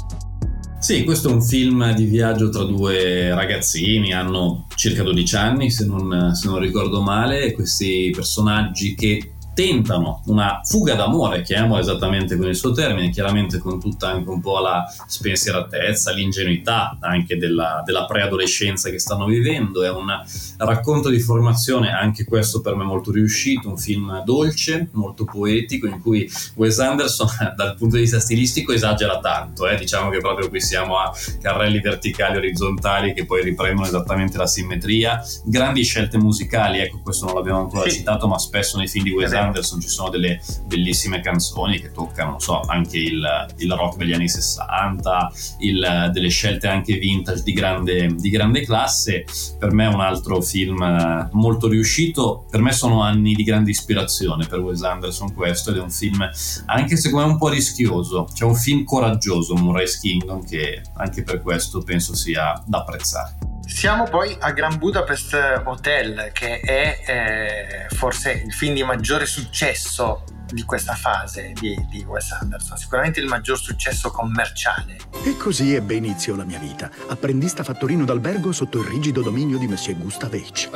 Sì, 0.79 1.03
questo 1.03 1.29
è 1.29 1.31
un 1.31 1.41
film 1.41 1.93
di 1.93 2.05
viaggio 2.05 2.49
tra 2.49 2.63
due 2.63 3.33
ragazzini, 3.33 4.13
hanno 4.13 4.67
circa 4.75 5.01
12 5.01 5.35
anni 5.35 5.71
se 5.71 5.85
non, 5.85 6.35
se 6.35 6.47
non 6.47 6.59
ricordo 6.59 7.01
male, 7.01 7.53
questi 7.53 8.11
personaggi 8.13 8.93
che 8.93 9.34
tentano 9.55 10.21
una 10.25 10.59
fuga 10.63 10.95
d'amore, 10.95 11.41
chiamiamola 11.41 11.79
esattamente 11.79 12.35
con 12.35 12.47
il 12.47 12.55
suo 12.55 12.73
termine, 12.73 13.09
chiaramente 13.09 13.57
con 13.57 13.79
tutta 13.79 14.09
anche 14.09 14.29
un 14.29 14.41
po' 14.41 14.59
la 14.59 14.83
spensieratezza, 15.07 16.11
l'ingenuità 16.11 16.97
anche 16.99 17.37
della, 17.37 17.81
della 17.85 18.05
preadolescenza 18.05 18.89
che 18.89 18.99
stanno 18.99 19.25
vivendo. 19.25 19.81
È 19.83 19.89
un 19.89 20.11
racconto 20.57 21.09
di 21.09 21.19
formazione, 21.19 21.89
anche 21.91 22.25
questo 22.25 22.59
per 22.59 22.75
me 22.75 22.83
molto 22.83 23.11
riuscito, 23.11 23.69
un 23.69 23.77
film 23.77 24.23
dolce, 24.25 24.89
molto 24.91 25.23
poetico, 25.23 25.87
in 25.87 26.01
cui 26.01 26.29
Wes 26.55 26.79
Anderson 26.79 27.27
dal 27.55 27.75
punto 27.77 27.95
di 27.95 28.01
vista 28.01 28.19
stilistico 28.19 28.73
esagera 28.73 29.19
tanto, 29.19 29.69
eh? 29.69 29.77
diciamo 29.77 30.09
che 30.09 30.19
proprio 30.19 30.49
qui 30.49 30.59
siamo 30.59 30.97
a 30.97 31.13
carrelli 31.41 31.79
verticali 31.79 32.35
orizzontali 32.35 33.13
che 33.13 33.25
poi 33.25 33.41
riprendono 33.41 33.87
esattamente 33.87 34.37
la 34.37 34.47
simmetria, 34.47 35.23
grandi 35.45 35.83
scelte 35.83 36.17
musicali, 36.17 36.79
ecco 36.79 36.99
questo 37.01 37.25
non 37.25 37.35
l'abbiamo 37.35 37.61
ancora 37.61 37.89
sì. 37.89 37.97
citato, 37.97 38.27
ma 38.27 38.37
spesso 38.37 38.77
nei 38.77 38.89
film 38.89 39.05
di 39.05 39.11
Wes 39.11 39.31
Anderson 39.31 39.44
Anderson 39.45 39.79
ci 39.79 39.87
sono 39.87 40.09
delle 40.09 40.39
bellissime 40.65 41.21
canzoni 41.21 41.79
che 41.79 41.91
toccano, 41.91 42.31
non 42.31 42.39
so, 42.39 42.61
anche 42.61 42.97
il, 42.97 43.25
il 43.57 43.71
rock 43.73 43.97
degli 43.97 44.13
anni 44.13 44.27
60, 44.27 45.31
il, 45.59 46.09
delle 46.11 46.29
scelte 46.29 46.67
anche 46.67 46.97
vintage 46.97 47.43
di 47.43 47.53
grande, 47.53 48.15
di 48.15 48.29
grande 48.29 48.61
classe. 48.61 49.25
Per 49.57 49.71
me 49.71 49.85
è 49.85 49.93
un 49.93 50.01
altro 50.01 50.41
film 50.41 50.81
eh, 50.81 51.29
molto 51.31 51.67
riuscito. 51.67 52.45
Per 52.49 52.61
me 52.61 52.71
sono 52.71 53.01
anni 53.01 53.33
di 53.33 53.43
grande 53.43 53.69
ispirazione 53.69 54.45
per 54.47 54.59
Wes 54.59 54.83
Anderson 54.83 55.33
questo 55.33 55.71
ed 55.71 55.77
è 55.77 55.81
un 55.81 55.91
film 55.91 56.29
anche 56.65 56.97
secondo 56.97 57.25
me 57.25 57.31
un 57.33 57.37
po' 57.37 57.49
rischioso. 57.49 58.27
C'è 58.33 58.45
un 58.45 58.55
film 58.55 58.83
coraggioso, 58.83 59.55
Moonrise 59.55 59.99
Kingdom, 60.01 60.45
che 60.45 60.81
anche 60.95 61.23
per 61.23 61.41
questo 61.41 61.81
penso 61.81 62.15
sia 62.15 62.61
da 62.65 62.79
apprezzare. 62.79 63.54
Siamo 63.67 64.05
poi 64.05 64.35
a 64.39 64.51
Grand 64.51 64.77
Budapest 64.77 65.61
Hotel, 65.65 66.31
che 66.33 66.59
è 66.59 67.87
eh, 67.89 67.95
forse 67.95 68.31
il 68.31 68.53
film 68.53 68.75
di 68.75 68.83
maggiore 68.83 69.25
successo 69.25 70.23
di 70.47 70.63
questa 70.63 70.93
fase 70.93 71.53
di, 71.59 71.75
di, 71.89 72.03
Wes 72.03 72.31
Anderson, 72.31 72.77
sicuramente 72.77 73.19
il 73.19 73.27
maggior 73.27 73.57
successo 73.57 74.11
commerciale. 74.11 74.97
E 75.23 75.35
così 75.37 75.73
ebbe 75.73 75.95
inizio 75.95 76.35
la 76.35 76.43
mia 76.43 76.59
vita, 76.59 76.89
apprendista 77.07 77.63
fattorino 77.63 78.05
d'albergo 78.05 78.51
sotto 78.51 78.79
il 78.79 78.87
rigido 78.87 79.21
dominio 79.21 79.57
di 79.57 79.67
Monsieur 79.67 79.97
Gustavich. 79.97 80.69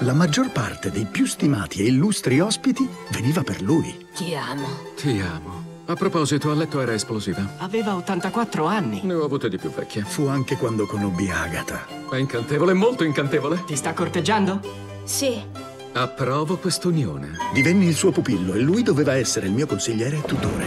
La 0.00 0.12
maggior 0.12 0.50
parte 0.50 0.90
dei 0.90 1.04
più 1.04 1.26
stimati 1.26 1.80
e 1.82 1.86
illustri 1.86 2.40
ospiti 2.40 2.88
veniva 3.10 3.42
per 3.42 3.60
lui. 3.60 4.06
Ti 4.14 4.34
amo. 4.34 4.66
Ti 4.96 5.20
amo. 5.20 5.73
A 5.86 5.94
proposito, 5.96 6.50
a 6.50 6.54
letto 6.54 6.80
era 6.80 6.94
esplosiva. 6.94 7.46
Aveva 7.58 7.94
84 7.94 8.64
anni. 8.64 9.00
Ne 9.02 9.12
ho 9.12 9.24
avute 9.24 9.50
di 9.50 9.58
più 9.58 9.70
vecchie. 9.70 10.02
Fu 10.02 10.26
anche 10.26 10.56
quando 10.56 10.86
conobbi 10.86 11.30
Agatha. 11.30 11.84
È 12.10 12.16
incantevole, 12.16 12.72
molto 12.72 13.04
incantevole. 13.04 13.64
Ti 13.66 13.76
sta 13.76 13.92
corteggiando? 13.92 14.60
Sì. 15.04 15.42
Approvo 15.92 16.56
quest'unione. 16.56 17.32
Divenni 17.52 17.86
il 17.86 17.94
suo 17.94 18.12
pupillo 18.12 18.54
e 18.54 18.60
lui 18.60 18.82
doveva 18.82 19.14
essere 19.14 19.46
il 19.46 19.52
mio 19.52 19.66
consigliere 19.66 20.16
e 20.16 20.22
tutore. 20.22 20.66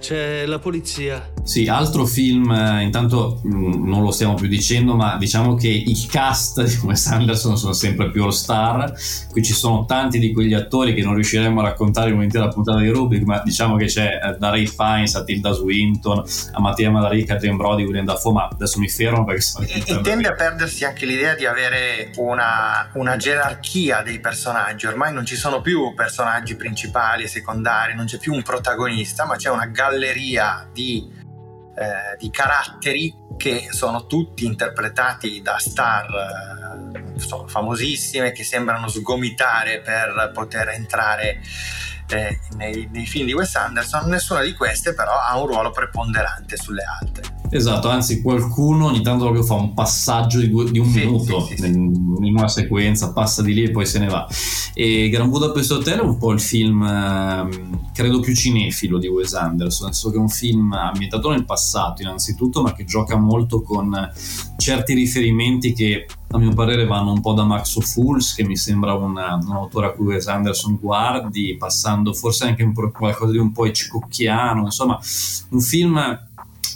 C'è 0.00 0.46
la 0.46 0.58
polizia. 0.58 1.35
Sì, 1.46 1.68
altro 1.68 2.06
film, 2.06 2.50
eh, 2.50 2.82
intanto 2.82 3.40
mh, 3.44 3.56
mm, 3.56 3.88
non 3.88 4.02
lo 4.02 4.10
stiamo 4.10 4.34
più 4.34 4.48
dicendo, 4.48 4.96
ma 4.96 5.16
diciamo 5.16 5.54
che 5.54 5.68
il 5.68 6.06
cast 6.08 6.60
di 6.60 6.76
Wes 6.82 7.06
Anderson 7.06 7.56
sono 7.56 7.72
sempre 7.72 8.10
più 8.10 8.24
all 8.24 8.30
star. 8.30 8.92
Qui 9.30 9.44
ci 9.44 9.52
sono 9.52 9.84
tanti 9.84 10.18
di 10.18 10.32
quegli 10.32 10.54
attori 10.54 10.92
che 10.92 11.02
non 11.02 11.14
riusciremo 11.14 11.60
a 11.60 11.62
raccontare 11.62 12.10
in 12.10 12.16
un'intera 12.16 12.48
puntata 12.48 12.80
di 12.80 12.88
Rubik, 12.88 13.22
ma 13.22 13.42
diciamo 13.44 13.76
che 13.76 13.86
c'è 13.86 14.18
eh, 14.22 14.36
da 14.38 14.50
Ray 14.50 14.66
Fiennes 14.66 15.14
a 15.14 15.22
Tilda 15.22 15.52
Swinton, 15.52 16.24
a 16.50 16.60
Mattia 16.60 16.90
Madarica, 16.90 17.34
a 17.34 17.36
Jane 17.36 17.54
Brody, 17.54 17.84
William 17.84 18.04
Dafoe, 18.04 18.32
ma 18.32 18.48
adesso 18.50 18.80
mi 18.80 18.88
fermo 18.88 19.24
perché 19.24 19.42
sono 19.42 19.66
e, 19.66 19.84
e 19.86 20.00
tende 20.00 20.26
a 20.26 20.34
perdersi 20.34 20.84
anche 20.84 21.06
l'idea 21.06 21.36
di 21.36 21.46
avere 21.46 22.10
una, 22.16 22.90
una 22.94 23.16
gerarchia 23.16 24.02
dei 24.02 24.18
personaggi. 24.18 24.86
Ormai 24.86 25.12
non 25.12 25.24
ci 25.24 25.36
sono 25.36 25.60
più 25.60 25.94
personaggi 25.94 26.56
principali 26.56 27.22
e 27.22 27.28
secondari, 27.28 27.94
non 27.94 28.06
c'è 28.06 28.18
più 28.18 28.34
un 28.34 28.42
protagonista, 28.42 29.24
ma 29.26 29.36
c'è 29.36 29.48
una 29.48 29.66
galleria 29.66 30.68
di 30.72 31.15
eh, 31.76 32.16
di 32.18 32.30
caratteri 32.30 33.14
che 33.36 33.68
sono 33.70 34.06
tutti 34.06 34.46
interpretati 34.46 35.42
da 35.42 35.58
star 35.58 36.06
eh, 36.06 37.46
famosissime 37.46 38.32
che 38.32 38.44
sembrano 38.44 38.88
sgomitare 38.88 39.80
per 39.80 40.30
poter 40.32 40.70
entrare 40.70 41.40
eh, 42.08 42.38
nei, 42.56 42.88
nei, 42.90 43.06
film 43.06 43.26
di 43.26 43.34
Wes 43.34 43.54
Anderson, 43.56 44.08
nessuna 44.08 44.40
di 44.42 44.54
queste 44.54 44.94
però 44.94 45.18
ha 45.18 45.38
un 45.38 45.46
ruolo 45.46 45.70
preponderante 45.70 46.56
sulle 46.56 46.84
altre. 46.84 47.35
Esatto, 47.48 47.88
anzi 47.88 48.22
qualcuno 48.22 48.86
ogni 48.86 49.02
tanto 49.02 49.24
proprio 49.24 49.42
fa 49.42 49.54
un 49.54 49.72
passaggio 49.72 50.40
di, 50.40 50.50
due, 50.50 50.70
di 50.70 50.78
un 50.78 50.90
sì, 50.90 50.98
minuto 50.98 51.46
sì, 51.46 51.56
sì, 51.56 51.66
in, 51.66 52.34
una 52.36 52.48
sequenza, 52.48 53.12
passa 53.12 53.42
di 53.42 53.54
lì 53.54 53.62
e 53.62 53.70
poi 53.70 53.86
se 53.86 53.98
ne 53.98 54.08
va. 54.08 54.26
E 54.74 55.08
Gran 55.08 55.30
Budapest 55.30 55.70
Hotel 55.70 56.00
è 56.00 56.02
un 56.02 56.18
po' 56.18 56.32
il 56.32 56.40
film, 56.40 56.82
ehm, 56.82 57.90
credo 57.92 58.20
più 58.20 58.34
cinefilo 58.34 58.98
di 58.98 59.06
Wes 59.06 59.34
Anderson, 59.34 59.86
nel 59.86 59.94
senso 59.94 60.10
che 60.10 60.16
è 60.16 60.20
un 60.20 60.28
film 60.28 60.72
ambientato 60.72 61.30
nel 61.30 61.44
passato 61.44 62.02
innanzitutto, 62.02 62.62
ma 62.62 62.72
che 62.72 62.84
gioca 62.84 63.16
molto 63.16 63.62
con 63.62 64.10
certi 64.56 64.94
riferimenti 64.94 65.72
che 65.72 66.06
a 66.28 66.38
mio 66.38 66.52
parere 66.52 66.84
vanno 66.84 67.12
un 67.12 67.20
po' 67.20 67.32
da 67.32 67.44
Max 67.44 67.78
Fools, 67.80 68.34
che 68.34 68.44
mi 68.44 68.56
sembra 68.56 68.94
una, 68.94 69.38
un 69.40 69.52
autore 69.52 69.86
a 69.86 69.92
cui 69.92 70.06
Wes 70.06 70.26
Anderson 70.26 70.76
guardi, 70.80 71.56
passando 71.56 72.12
forse 72.12 72.44
anche 72.44 72.64
un 72.64 72.74
qualcosa 72.74 73.30
di 73.30 73.38
un 73.38 73.52
po' 73.52 73.66
icicocchiano, 73.66 74.64
insomma 74.64 74.98
un 75.50 75.60
film 75.60 76.24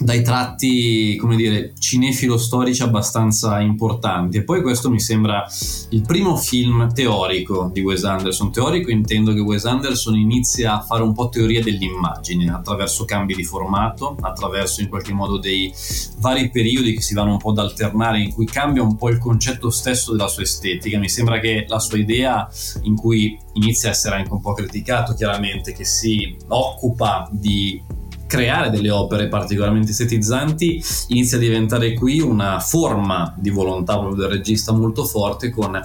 dai 0.00 0.22
tratti, 0.22 1.14
come 1.16 1.36
dire, 1.36 1.74
cinefilo-storici 1.78 2.82
abbastanza 2.82 3.60
importanti. 3.60 4.38
E 4.38 4.44
poi 4.44 4.62
questo 4.62 4.90
mi 4.90 4.98
sembra 4.98 5.46
il 5.90 6.00
primo 6.02 6.36
film 6.36 6.90
teorico 6.92 7.70
di 7.72 7.82
Wes 7.82 8.04
Anderson. 8.04 8.50
Teorico 8.50 8.90
intendo 8.90 9.34
che 9.34 9.40
Wes 9.40 9.66
Anderson 9.66 10.16
inizia 10.16 10.78
a 10.78 10.80
fare 10.80 11.02
un 11.02 11.12
po' 11.12 11.28
teoria 11.28 11.62
dell'immagine 11.62 12.50
attraverso 12.50 13.04
cambi 13.04 13.34
di 13.34 13.44
formato, 13.44 14.16
attraverso 14.20 14.80
in 14.80 14.88
qualche 14.88 15.12
modo 15.12 15.38
dei 15.38 15.70
vari 16.18 16.50
periodi 16.50 16.94
che 16.94 17.02
si 17.02 17.12
vanno 17.12 17.32
un 17.32 17.38
po' 17.38 17.50
ad 17.50 17.58
alternare, 17.58 18.22
in 18.22 18.32
cui 18.32 18.46
cambia 18.46 18.82
un 18.82 18.96
po' 18.96 19.10
il 19.10 19.18
concetto 19.18 19.68
stesso 19.68 20.12
della 20.12 20.28
sua 20.28 20.44
estetica. 20.44 20.98
Mi 20.98 21.10
sembra 21.10 21.38
che 21.40 21.66
la 21.68 21.78
sua 21.78 21.98
idea, 21.98 22.48
in 22.82 22.96
cui 22.96 23.38
inizia 23.52 23.90
a 23.90 23.92
essere 23.92 24.16
anche 24.16 24.32
un 24.32 24.40
po' 24.40 24.54
criticato 24.54 25.12
chiaramente, 25.12 25.72
che 25.72 25.84
si 25.84 26.34
occupa 26.48 27.28
di 27.30 27.98
creare 28.30 28.70
delle 28.70 28.90
opere 28.90 29.26
particolarmente 29.26 29.90
estetizzanti 29.90 30.80
inizia 31.08 31.36
a 31.36 31.40
diventare 31.40 31.94
qui 31.94 32.20
una 32.20 32.60
forma 32.60 33.34
di 33.36 33.50
volontà 33.50 33.98
proprio 33.98 34.22
del 34.22 34.36
regista 34.36 34.70
molto 34.70 35.04
forte 35.04 35.50
con 35.50 35.76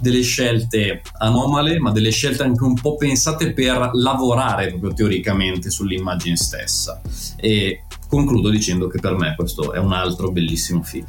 delle 0.00 0.22
scelte 0.22 1.02
anomale 1.18 1.78
ma 1.78 1.92
delle 1.92 2.10
scelte 2.10 2.42
anche 2.42 2.64
un 2.64 2.74
po' 2.74 2.96
pensate 2.96 3.52
per 3.52 3.90
lavorare 3.92 4.66
proprio 4.66 4.92
teoricamente 4.92 5.70
sull'immagine 5.70 6.36
stessa 6.36 7.00
e 7.36 7.84
concludo 8.08 8.50
dicendo 8.50 8.88
che 8.88 8.98
per 8.98 9.14
me 9.14 9.36
questo 9.36 9.72
è 9.72 9.78
un 9.78 9.92
altro 9.92 10.32
bellissimo 10.32 10.82
film 10.82 11.06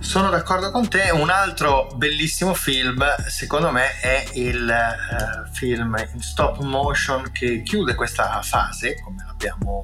sono 0.00 0.30
d'accordo 0.30 0.70
con 0.70 0.88
te. 0.88 1.10
Un 1.10 1.28
altro 1.28 1.86
bellissimo 1.94 2.54
film, 2.54 3.04
secondo 3.28 3.70
me, 3.70 4.00
è 4.00 4.24
il 4.32 4.66
uh, 4.66 5.54
film 5.54 5.94
in 6.14 6.20
stop 6.20 6.62
motion 6.62 7.30
che 7.30 7.62
chiude 7.62 7.94
questa 7.94 8.40
fase, 8.42 8.98
come 9.04 9.29
l'abbiamo 9.40 9.80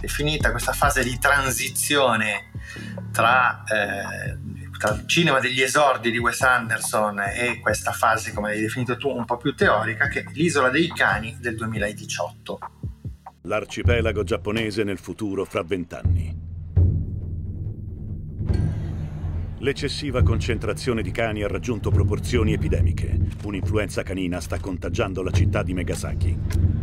definita, 0.00 0.50
questa 0.50 0.72
fase 0.72 1.04
di 1.04 1.16
transizione 1.18 2.50
tra, 3.12 3.62
eh, 3.64 4.36
tra 4.76 4.94
il 4.94 5.06
cinema 5.06 5.38
degli 5.38 5.60
esordi 5.60 6.10
di 6.10 6.18
Wes 6.18 6.40
Anderson 6.40 7.20
e 7.20 7.60
questa 7.60 7.92
fase, 7.92 8.32
come 8.32 8.48
l'hai 8.48 8.60
definito 8.60 8.96
tu, 8.96 9.08
un 9.08 9.24
po' 9.24 9.36
più 9.36 9.54
teorica, 9.54 10.08
che 10.08 10.20
è 10.20 10.24
L'isola 10.32 10.70
dei 10.70 10.88
cani 10.88 11.36
del 11.38 11.54
2018. 11.54 12.58
L'arcipelago 13.42 14.24
giapponese 14.24 14.82
nel 14.82 14.98
futuro 14.98 15.44
fra 15.44 15.62
vent'anni. 15.62 16.48
L'eccessiva 19.58 20.22
concentrazione 20.22 21.02
di 21.02 21.10
cani 21.10 21.42
ha 21.42 21.48
raggiunto 21.48 21.90
proporzioni 21.90 22.54
epidemiche. 22.54 23.18
Un'influenza 23.44 24.02
canina 24.02 24.40
sta 24.40 24.58
contagiando 24.58 25.22
la 25.22 25.30
città 25.30 25.62
di 25.62 25.74
Megasaki. 25.74 26.79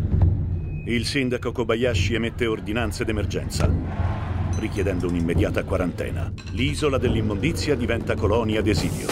Il 0.87 1.05
sindaco 1.05 1.51
Kobayashi 1.51 2.13
emette 2.13 2.45
ordinanze 2.45 3.03
d'emergenza, 3.03 3.69
richiedendo 4.57 5.09
un'immediata 5.09 5.65
quarantena. 5.65 6.31
L'isola 6.51 6.97
dell'immondizia 6.97 7.75
diventa 7.75 8.15
colonia 8.15 8.61
d'esilio. 8.61 9.07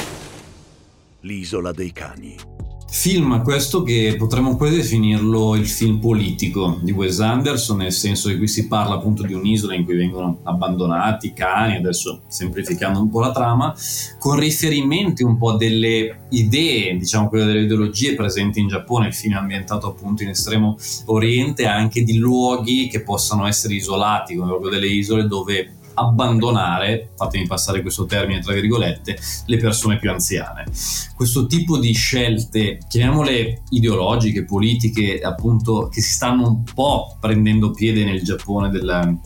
L'isola 1.19 1.73
dei 1.73 1.91
cani. 1.91 2.54
Film 2.97 3.43
questo 3.43 3.84
che 3.84 4.15
potremmo 4.17 4.55
poi 4.55 4.71
definirlo 4.71 5.55
il 5.55 5.67
film 5.67 5.99
politico 5.99 6.79
di 6.81 6.91
Wes 6.91 7.19
Anderson, 7.19 7.77
nel 7.77 7.91
senso 7.91 8.29
che 8.29 8.38
qui 8.38 8.47
si 8.47 8.67
parla 8.67 8.95
appunto 8.95 9.21
di 9.21 9.34
un'isola 9.34 9.75
in 9.75 9.84
cui 9.84 9.95
vengono 9.95 10.39
abbandonati 10.43 11.34
cani, 11.34 11.75
adesso 11.75 12.21
semplificando 12.27 12.99
un 12.99 13.10
po' 13.10 13.19
la 13.19 13.31
trama, 13.31 13.75
con 14.17 14.39
riferimenti 14.39 15.23
un 15.23 15.38
po' 15.38 15.51
delle 15.51 16.21
idee, 16.29 16.97
diciamo 16.97 17.27
quelle 17.27 17.45
delle 17.45 17.63
ideologie 17.63 18.15
presenti 18.15 18.62
in 18.62 18.69
Giappone, 18.69 19.08
il 19.08 19.13
film 19.13 19.36
è 19.36 19.39
ambientato 19.39 19.88
appunto 19.88 20.23
in 20.23 20.29
estremo 20.29 20.77
oriente, 21.08 21.65
anche 21.67 22.01
di 22.01 22.17
luoghi 22.17 22.88
che 22.88 23.01
possano 23.01 23.45
essere 23.45 23.75
isolati, 23.75 24.36
come 24.36 24.47
proprio 24.47 24.71
delle 24.71 24.88
isole 24.88 25.27
dove 25.27 25.73
abbandonare, 25.95 27.12
fatemi 27.15 27.47
passare 27.47 27.81
questo 27.81 28.05
termine 28.05 28.39
tra 28.41 28.53
virgolette, 28.53 29.17
le 29.45 29.58
persone 29.58 29.97
più 29.97 30.12
anziane. 30.12 30.65
Questo 31.15 31.47
tipo 31.47 31.79
di 31.79 31.93
scelte, 31.93 32.77
chiamiamole 32.88 33.63
ideologiche, 33.69 34.45
politiche, 34.45 35.19
appunto, 35.19 35.89
che 35.91 36.01
si 36.01 36.12
stanno 36.12 36.47
un 36.47 36.63
po' 36.63 37.17
prendendo 37.19 37.71
piede 37.71 38.05
nel 38.05 38.23
Giappone 38.23 38.69
del, 38.69 39.17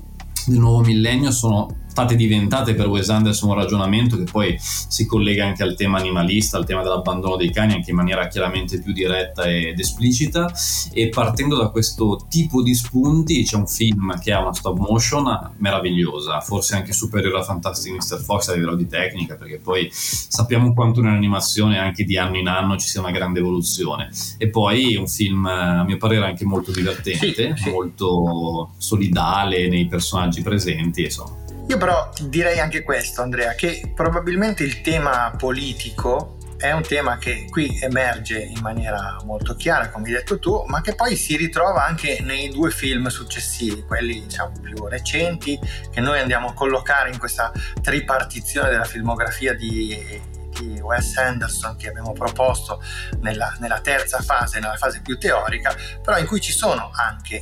del 0.45 0.57
nuovo 0.57 0.81
millennio, 0.81 1.31
sono 1.31 1.75
state 1.99 2.15
diventate 2.15 2.75
per 2.75 2.87
Wes 2.87 3.09
Anderson 3.09 3.49
un 3.49 3.55
ragionamento 3.55 4.15
che 4.15 4.23
poi 4.23 4.55
si 4.57 5.05
collega 5.05 5.45
anche 5.45 5.63
al 5.63 5.75
tema 5.75 5.97
animalista, 5.97 6.55
al 6.55 6.65
tema 6.65 6.81
dell'abbandono 6.81 7.35
dei 7.35 7.51
cani 7.51 7.73
anche 7.73 7.89
in 7.89 7.97
maniera 7.97 8.27
chiaramente 8.27 8.79
più 8.79 8.93
diretta 8.93 9.43
ed 9.43 9.77
esplicita 9.77 10.49
e 10.93 11.09
partendo 11.09 11.57
da 11.57 11.67
questo 11.67 12.25
tipo 12.29 12.63
di 12.63 12.73
spunti 12.73 13.43
c'è 13.43 13.57
un 13.57 13.67
film 13.67 14.17
che 14.17 14.31
ha 14.31 14.39
una 14.39 14.53
stop 14.53 14.77
motion 14.77 15.55
meravigliosa, 15.57 16.39
forse 16.39 16.75
anche 16.75 16.93
superiore 16.93 17.39
a 17.39 17.43
Fantastic 17.43 17.91
Mr. 17.91 18.21
Fox 18.23 18.47
a 18.47 18.53
livello 18.53 18.75
di 18.75 18.87
tecnica 18.87 19.35
perché 19.35 19.57
poi 19.57 19.89
sappiamo 19.91 20.73
quanto 20.73 21.01
nell'animazione 21.01 21.79
anche 21.79 22.05
di 22.05 22.17
anno 22.17 22.37
in 22.37 22.47
anno 22.47 22.77
ci 22.77 22.87
sia 22.87 23.01
una 23.01 23.11
grande 23.11 23.39
evoluzione 23.39 24.09
e 24.37 24.47
poi 24.47 24.95
un 24.95 25.07
film 25.07 25.45
a 25.45 25.83
mio 25.83 25.97
parere 25.97 26.25
anche 26.25 26.45
molto 26.45 26.71
divertente, 26.71 27.55
sì, 27.57 27.63
sì. 27.63 27.69
molto 27.69 28.69
solidale 28.77 29.67
nei 29.67 29.85
personaggi 29.87 30.41
presenti 30.41 31.03
insomma 31.03 31.47
io 31.69 31.77
però 31.77 32.09
direi 32.23 32.59
anche 32.59 32.81
questo, 32.81 33.21
Andrea, 33.21 33.53
che 33.53 33.91
probabilmente 33.93 34.63
il 34.63 34.81
tema 34.81 35.31
politico 35.37 36.37
è 36.57 36.71
un 36.71 36.81
tema 36.81 37.19
che 37.19 37.45
qui 37.47 37.77
emerge 37.79 38.39
in 38.39 38.59
maniera 38.61 39.17
molto 39.23 39.55
chiara, 39.55 39.89
come 39.89 40.07
hai 40.07 40.13
detto 40.13 40.39
tu, 40.39 40.63
ma 40.65 40.81
che 40.81 40.95
poi 40.95 41.15
si 41.15 41.37
ritrova 41.37 41.85
anche 41.85 42.21
nei 42.21 42.49
due 42.49 42.71
film 42.71 43.07
successivi, 43.07 43.83
quelli 43.83 44.25
diciamo 44.25 44.51
più 44.59 44.87
recenti, 44.87 45.59
che 45.91 46.01
noi 46.01 46.19
andiamo 46.19 46.49
a 46.49 46.53
collocare 46.53 47.11
in 47.11 47.19
questa 47.19 47.51
tripartizione 47.81 48.69
della 48.69 48.83
filmografia 48.83 49.53
di 49.53 50.19
di 50.49 50.79
Wes 50.79 51.17
Anderson 51.17 51.75
che 51.75 51.89
abbiamo 51.89 52.13
proposto 52.13 52.81
nella, 53.21 53.55
nella, 53.59 53.79
terza 53.81 54.19
fase, 54.21 54.59
nella 54.59 54.77
fase 54.77 55.01
più 55.01 55.17
teorica, 55.17 55.75
però 56.01 56.17
in 56.17 56.25
cui 56.25 56.39
ci 56.39 56.51
sono 56.51 56.91
anche 56.93 57.39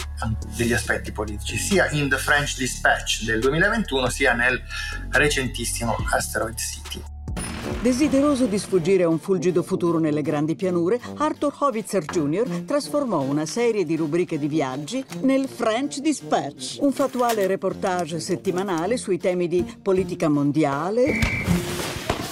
degli 0.56 0.74
aspetti 0.74 1.12
politici, 1.12 1.58
sia 1.58 1.90
in 1.92 2.10
The 2.10 2.18
French 2.18 2.58
Dispatch 2.58 3.24
del 3.24 3.40
2021 3.40 4.10
sia 4.10 4.34
nel 4.34 4.62
recentissimo 5.10 5.96
Asteroid 6.12 6.58
City. 6.58 7.04
Desideroso 7.82 8.48
di 8.48 8.58
sfuggire 8.58 9.04
a 9.04 9.08
un 9.08 9.20
fulgido 9.20 9.62
futuro 9.62 10.00
nelle 10.00 10.22
grandi 10.22 10.56
pianure, 10.56 11.00
Arthur 11.18 11.54
Howitzer 11.60 12.04
Jr. 12.04 12.64
trasformò 12.66 13.22
una 13.22 13.46
serie 13.46 13.86
di 13.86 13.96
rubriche 13.96 14.40
di 14.40 14.48
viaggi 14.48 15.06
nel 15.22 15.48
French 15.48 16.00
Dispatch, 16.00 16.78
un 16.82 16.92
fattuale 16.92 17.46
reportage 17.46 18.20
settimanale 18.20 18.98
sui 18.98 19.20
temi 19.20 19.48
di 19.48 19.64
politica 19.82 20.28
mondiale 20.28 21.67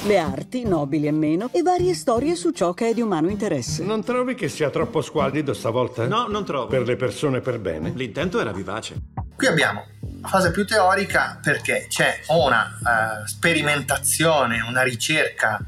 le 0.06 0.20
arti, 0.20 0.64
nobili 0.64 1.08
e 1.08 1.12
meno, 1.12 1.50
e 1.52 1.62
varie 1.62 1.94
storie 1.94 2.36
su 2.36 2.52
ciò 2.52 2.74
che 2.74 2.90
è 2.90 2.94
di 2.94 3.02
umano 3.02 3.30
interesse. 3.30 3.84
Non 3.84 4.04
trovi 4.04 4.36
che 4.36 4.50
sia 4.50 4.70
troppo 4.70 5.02
squallido 5.02 5.54
stavolta? 5.54 6.06
No, 6.08 6.28
non 6.28 6.46
trovo. 6.46 6.68
Per 6.68 6.84
le 6.84 6.96
persone 6.96 7.42
per 7.42 7.60
bene? 7.60 7.92
L'intento 7.96 8.40
era 8.40 8.52
vivace. 8.52 8.96
Qui 9.36 9.48
abbiamo 9.48 9.86
fase 10.24 10.52
più 10.52 10.66
teorica 10.66 11.40
perché 11.42 11.88
c'è 11.90 12.22
una 12.28 12.64
uh, 12.64 13.28
sperimentazione, 13.28 14.62
una 14.62 14.84
ricerca 14.84 15.60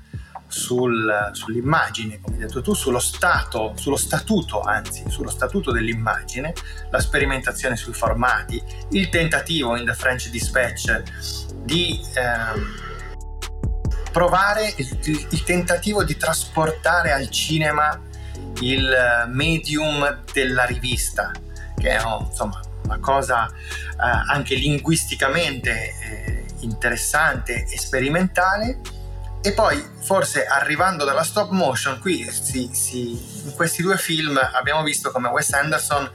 sul, 0.47 1.30
sull'immagine, 1.34 2.19
come 2.21 2.38
hai 2.38 2.43
detto 2.43 2.62
tu, 2.62 2.73
sullo 2.73 3.00
stato, 3.00 3.73
sullo 3.76 3.97
statuto, 3.97 4.62
anzi, 4.62 5.04
sullo 5.08 5.30
statuto 5.30 5.71
dell'immagine, 5.71 6.54
la 6.89 7.00
sperimentazione 7.00 7.76
sui 7.76 7.93
formati, 7.93 8.62
il 8.91 9.10
tentativo 9.10 9.76
in 9.76 9.86
The 9.86 9.93
French 9.93 10.30
Dispatch 10.30 11.04
di 11.65 12.00
ehm, 12.13 12.87
provare 14.12 14.74
il, 14.76 15.28
il, 15.30 15.43
tentativo 15.43 16.04
di 16.04 16.17
trasportare 16.17 17.12
al 17.12 17.30
cinema 17.30 18.02
il 18.62 19.26
medium 19.28 20.24
della 20.32 20.65
rivista, 20.65 21.32
che 21.78 21.89
è 21.89 22.02
insomma 22.20 22.60
una 22.84 23.00
cosa 23.00 23.48
eh, 23.48 23.54
anche 23.98 24.56
linguisticamente 24.56 25.72
eh, 25.72 26.46
interessante 26.60 27.65
e 27.70 27.78
sperimentale. 27.78 28.80
E 29.41 29.54
poi 29.54 29.82
forse 30.00 30.46
arrivando 30.46 31.06
dalla 31.06 31.24
stop 31.24 31.52
motion, 31.52 32.00
qui 32.00 32.28
si, 32.30 32.70
si, 32.74 33.12
in 33.46 33.54
questi 33.56 33.82
due 33.82 33.98
film 33.98 34.38
abbiamo 34.54 34.84
visto 34.84 35.12
come 35.12 35.30
Wes 35.30 35.54
Anderson 35.54 36.10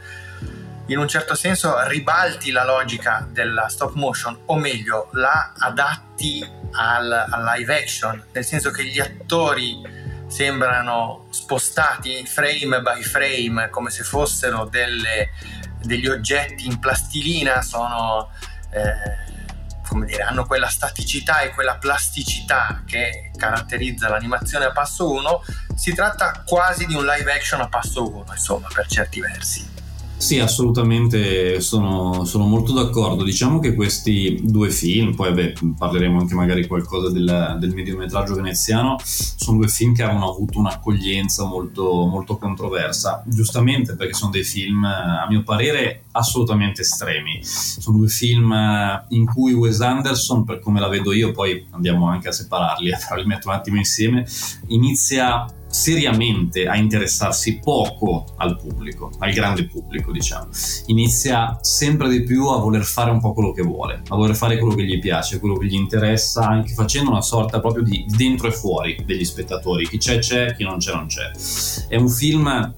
in 0.92 0.98
un 0.98 1.09
certo 1.09 1.35
senso 1.35 1.74
ribalti 1.88 2.50
la 2.50 2.64
logica 2.64 3.26
della 3.31 3.68
stop 3.68 3.94
motion, 3.94 4.42
o 4.46 4.57
meglio, 4.57 5.09
la 5.12 5.52
adatti 5.57 6.46
al, 6.72 7.11
al 7.11 7.44
live 7.57 7.74
action, 7.74 8.22
nel 8.31 8.44
senso 8.44 8.70
che 8.70 8.85
gli 8.85 9.00
attori 9.00 9.81
sembrano 10.26 11.26
spostati 11.31 12.24
frame 12.26 12.81
by 12.81 13.02
frame 13.02 13.70
come 13.70 13.90
se 13.90 14.02
fossero 14.02 14.66
delle, 14.66 15.31
degli 15.83 16.07
oggetti 16.07 16.66
in 16.66 16.78
plastilina, 16.78 17.62
sono... 17.62 18.31
Eh, 18.70 19.31
dire, 20.07 20.22
hanno 20.22 20.46
quella 20.46 20.68
staticità 20.68 21.40
e 21.42 21.50
quella 21.50 21.76
plasticità 21.76 22.83
che 22.87 23.31
caratterizza 23.37 24.09
l'animazione 24.09 24.64
a 24.64 24.72
passo 24.72 25.11
1, 25.11 25.44
si 25.74 25.92
tratta 25.92 26.42
quasi 26.46 26.87
di 26.87 26.94
un 26.94 27.05
live 27.05 27.31
action 27.31 27.61
a 27.61 27.68
passo 27.68 28.11
1, 28.11 28.24
insomma, 28.31 28.68
per 28.72 28.87
certi 28.87 29.20
versi. 29.20 29.71
Sì, 30.22 30.38
assolutamente 30.38 31.61
sono, 31.61 32.24
sono, 32.24 32.46
molto 32.46 32.72
d'accordo. 32.72 33.24
Diciamo 33.24 33.58
che 33.58 33.74
questi 33.74 34.38
due 34.40 34.70
film, 34.70 35.16
poi 35.16 35.32
beh, 35.32 35.54
parleremo 35.76 36.20
anche 36.20 36.37
magari 36.37 36.64
qualcosa 36.68 37.11
del, 37.11 37.56
del 37.58 37.74
mediometraggio 37.74 38.37
veneziano, 38.37 38.98
sono 39.02 39.58
due 39.58 39.66
film 39.66 39.92
che 39.92 40.04
hanno 40.04 40.30
avuto 40.30 40.61
un'accoglienza 40.61 41.44
molto, 41.44 42.06
molto 42.06 42.37
controversa, 42.37 43.24
giustamente 43.26 43.96
perché 43.96 44.14
sono 44.14 44.30
dei 44.30 44.44
film, 44.44 44.85
a 44.85 45.26
mio 45.28 45.42
parere, 45.42 46.04
assolutamente 46.12 46.82
estremi. 46.82 47.40
Sono 47.42 47.98
due 47.98 48.08
film 48.08 48.54
in 49.08 49.26
cui 49.26 49.54
Wes 49.54 49.80
Anderson, 49.80 50.44
per 50.44 50.61
come 50.61 50.78
la 50.78 50.88
vedo 50.88 51.12
io, 51.12 51.32
poi 51.32 51.66
andiamo 51.70 52.06
anche 52.06 52.28
a 52.28 52.32
separarli, 52.32 52.92
però 53.08 53.20
li 53.20 53.26
metto 53.26 53.48
un 53.48 53.54
attimo 53.54 53.76
insieme, 53.76 54.24
inizia 54.68 55.46
seriamente 55.72 56.66
a 56.66 56.76
interessarsi 56.76 57.58
poco 57.58 58.26
al 58.37 58.58
pubblico, 58.58 59.11
al 59.18 59.32
grande 59.32 59.66
pubblico, 59.66 60.12
diciamo. 60.12 60.48
Inizia 60.87 61.58
sempre 61.62 62.08
di 62.08 62.22
più 62.22 62.46
a 62.48 62.58
voler 62.58 62.85
fare 62.85 63.11
un 63.11 63.20
po' 63.20 63.32
quello 63.32 63.52
che 63.52 63.62
vuole, 63.62 64.02
a 64.06 64.16
voler 64.16 64.37
fare 64.37 64.58
quello 64.58 64.74
che 64.74 64.85
gli 64.85 64.98
piace, 64.98 65.40
quello 65.40 65.56
che 65.56 65.66
gli 65.66 65.74
interessa, 65.74 66.46
anche 66.46 66.74
facendo 66.74 67.11
una 67.11 67.22
sorta 67.22 67.61
proprio 67.61 67.82
di 67.82 68.04
dentro 68.06 68.48
e 68.48 68.52
fuori 68.52 69.02
degli 69.06 69.24
spettatori. 69.24 69.88
Chi 69.88 69.98
c'è 69.98 70.18
c'è, 70.18 70.54
chi 70.54 70.64
non 70.64 70.78
c'è 70.78 70.92
non 70.92 71.06
c'è. 71.06 71.30
È 71.88 71.96
un 71.96 72.08
film 72.08 72.74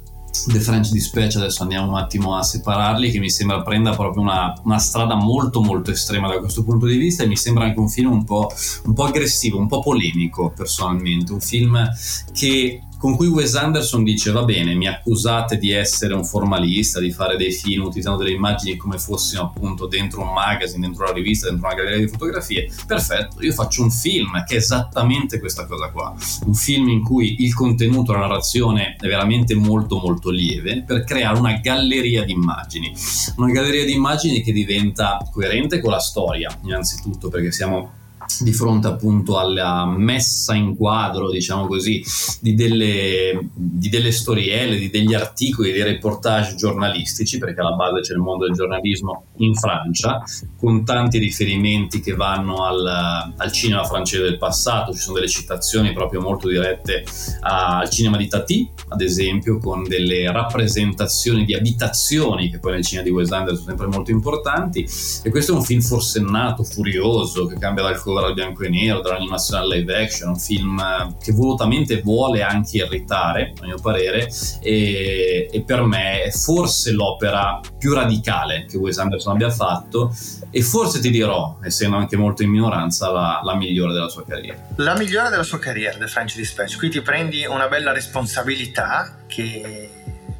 The 0.46 0.60
French 0.60 0.90
Dispatch, 0.90 1.36
adesso 1.36 1.62
andiamo 1.62 1.90
un 1.90 1.96
attimo 1.96 2.36
a 2.36 2.42
separarli, 2.42 3.10
che 3.10 3.18
mi 3.18 3.30
sembra 3.30 3.62
prenda 3.62 3.94
proprio 3.94 4.22
una, 4.22 4.52
una, 4.64 4.78
strada 4.78 5.14
molto 5.14 5.62
molto 5.62 5.90
estrema 5.90 6.28
da 6.28 6.38
questo 6.38 6.64
punto 6.64 6.86
di 6.86 6.96
vista 6.96 7.22
e 7.22 7.26
mi 7.26 7.36
sembra 7.36 7.64
anche 7.64 7.78
un 7.78 7.88
film 7.88 8.10
un 8.10 8.24
po', 8.24 8.50
un 8.84 8.92
po 8.92 9.04
aggressivo, 9.04 9.58
un 9.58 9.68
po' 9.68 9.80
polemico 9.80 10.52
personalmente, 10.54 11.32
un 11.32 11.40
film 11.40 11.88
che 12.32 12.82
con 13.04 13.16
cui 13.16 13.26
Wes 13.26 13.54
Anderson 13.54 14.02
dice 14.02 14.30
va 14.30 14.44
bene, 14.44 14.74
mi 14.74 14.88
accusate 14.88 15.58
di 15.58 15.70
essere 15.72 16.14
un 16.14 16.24
formalista, 16.24 17.00
di 17.00 17.10
fare 17.10 17.36
dei 17.36 17.52
film 17.52 17.84
utilizzando 17.84 18.22
delle 18.22 18.34
immagini 18.34 18.78
come 18.78 18.96
fossimo 18.96 19.42
appunto 19.42 19.86
dentro 19.86 20.22
un 20.22 20.32
magazine, 20.32 20.86
dentro 20.86 21.04
una 21.04 21.12
rivista, 21.12 21.50
dentro 21.50 21.66
una 21.66 21.76
galleria 21.76 21.98
di 21.98 22.08
fotografie, 22.08 22.66
perfetto, 22.86 23.42
io 23.44 23.52
faccio 23.52 23.82
un 23.82 23.90
film 23.90 24.42
che 24.44 24.54
è 24.54 24.56
esattamente 24.56 25.38
questa 25.38 25.66
cosa 25.66 25.90
qua, 25.90 26.14
un 26.46 26.54
film 26.54 26.88
in 26.88 27.02
cui 27.02 27.42
il 27.44 27.52
contenuto, 27.52 28.14
la 28.14 28.20
narrazione 28.20 28.96
è 28.98 29.06
veramente 29.06 29.54
molto 29.54 29.98
molto 29.98 30.30
lieve 30.30 30.82
per 30.82 31.04
creare 31.04 31.38
una 31.38 31.58
galleria 31.58 32.24
di 32.24 32.32
immagini, 32.32 32.90
una 33.36 33.52
galleria 33.52 33.84
di 33.84 33.92
immagini 33.92 34.40
che 34.40 34.52
diventa 34.52 35.18
coerente 35.30 35.78
con 35.78 35.90
la 35.90 36.00
storia, 36.00 36.58
innanzitutto 36.62 37.28
perché 37.28 37.52
siamo 37.52 38.02
di 38.40 38.52
fronte 38.52 38.86
appunto 38.86 39.38
alla 39.38 39.86
messa 39.86 40.54
in 40.54 40.76
quadro, 40.76 41.30
diciamo 41.30 41.66
così, 41.66 42.02
di 42.40 42.54
delle, 42.54 43.48
di 43.52 43.88
delle 43.88 44.12
storielle, 44.12 44.76
di 44.76 44.90
degli 44.90 45.14
articoli, 45.14 45.72
di 45.72 45.82
reportage 45.82 46.54
giornalistici, 46.54 47.38
perché 47.38 47.60
alla 47.60 47.74
base 47.74 48.00
c'è 48.00 48.12
il 48.12 48.20
mondo 48.20 48.46
del 48.46 48.54
giornalismo 48.54 49.26
in 49.38 49.54
Francia, 49.54 50.22
con 50.58 50.84
tanti 50.84 51.18
riferimenti 51.18 52.00
che 52.00 52.14
vanno 52.14 52.64
al, 52.64 53.32
al 53.36 53.52
cinema 53.52 53.84
francese 53.84 54.22
del 54.22 54.38
passato, 54.38 54.92
ci 54.92 55.00
sono 55.00 55.16
delle 55.16 55.28
citazioni 55.28 55.92
proprio 55.92 56.20
molto 56.20 56.48
dirette 56.48 57.04
al 57.40 57.88
cinema 57.90 58.16
di 58.16 58.28
Tati, 58.28 58.70
ad 58.88 59.00
esempio, 59.00 59.58
con 59.58 59.84
delle 59.84 60.30
rappresentazioni 60.32 61.44
di 61.44 61.54
abitazioni 61.54 62.50
che 62.50 62.58
poi 62.58 62.72
nel 62.72 62.84
cinema 62.84 63.06
di 63.06 63.12
Wes 63.12 63.30
Anderson 63.30 63.64
sono 63.64 63.76
sempre 63.76 63.86
molto 63.86 64.10
importanti, 64.10 64.86
e 65.22 65.30
questo 65.30 65.52
è 65.52 65.56
un 65.56 65.62
film 65.62 65.80
forsennato, 65.80 66.62
furioso, 66.62 67.46
che 67.46 67.58
cambia 67.58 67.82
dal 67.82 68.00
colore 68.00 68.13
al 68.22 68.34
bianco 68.34 68.62
e 68.64 68.68
nero, 68.68 69.00
dall'animazione 69.00 69.62
al 69.62 69.68
live 69.68 70.02
action, 70.02 70.30
un 70.30 70.38
film 70.38 70.78
eh, 70.78 71.16
che 71.22 71.32
volutamente 71.32 72.00
vuole 72.00 72.42
anche 72.42 72.78
irritare, 72.78 73.52
a 73.60 73.64
mio 73.64 73.78
parere, 73.80 74.30
e, 74.60 75.48
e 75.50 75.62
per 75.62 75.82
me 75.82 76.22
è 76.22 76.30
forse 76.30 76.92
l'opera 76.92 77.60
più 77.78 77.94
radicale 77.94 78.66
che 78.66 78.76
Wes 78.76 78.98
Anderson 78.98 79.34
abbia 79.34 79.50
fatto 79.50 80.14
e 80.50 80.62
forse 80.62 81.00
ti 81.00 81.10
dirò, 81.10 81.58
essendo 81.62 81.96
anche 81.96 82.16
molto 82.16 82.42
in 82.42 82.50
minoranza, 82.50 83.10
la, 83.10 83.40
la 83.42 83.54
migliore 83.56 83.92
della 83.92 84.08
sua 84.08 84.24
carriera. 84.24 84.58
La 84.76 84.96
migliore 84.96 85.30
della 85.30 85.42
sua 85.42 85.58
carriera, 85.58 85.96
The 85.98 86.06
French 86.06 86.36
Dispatch. 86.36 86.78
Qui 86.78 86.90
ti 86.90 87.00
prendi 87.00 87.44
una 87.44 87.68
bella 87.68 87.92
responsabilità 87.92 89.18
che 89.26 89.90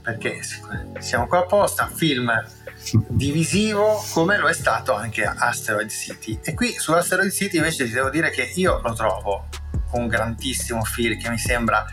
perché 0.05 0.39
siamo 0.99 1.27
qua 1.27 1.39
apposta, 1.39 1.91
film 1.93 2.31
divisivo 3.09 4.05
come 4.13 4.39
lo 4.39 4.49
è 4.49 4.55
stato 4.55 4.95
anche 4.95 5.25
Asteroid 5.25 5.91
City. 5.91 6.39
E 6.43 6.55
qui 6.55 6.75
su 6.79 6.93
Asteroid 6.93 7.31
City 7.31 7.57
invece 7.57 7.85
ti 7.85 7.93
devo 7.93 8.11
dire 8.11 8.31
che 8.31 8.53
io 8.55 8.81
lo 8.83 8.93
trovo 8.95 9.49
un 9.93 10.07
grandissimo 10.07 10.83
film 10.85 11.19
che 11.19 11.31
mi 11.31 11.39
sembra 11.39 11.85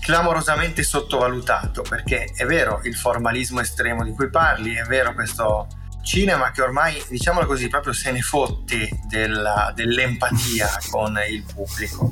clamorosamente 0.00 0.82
sottovalutato 0.82 1.82
perché 1.82 2.32
è 2.34 2.44
vero 2.44 2.80
il 2.84 2.96
formalismo 2.96 3.60
estremo 3.60 4.02
di 4.04 4.12
cui 4.12 4.30
parli, 4.30 4.74
è 4.74 4.82
vero 4.82 5.14
questo 5.14 5.68
cinema 6.02 6.50
che 6.50 6.62
ormai, 6.62 7.00
diciamolo 7.08 7.46
così, 7.46 7.68
proprio 7.68 7.92
se 7.92 8.10
ne 8.10 8.20
fotte 8.20 8.88
della, 9.06 9.72
dell'empatia 9.74 10.68
con 10.90 11.18
il 11.28 11.44
pubblico. 11.44 12.10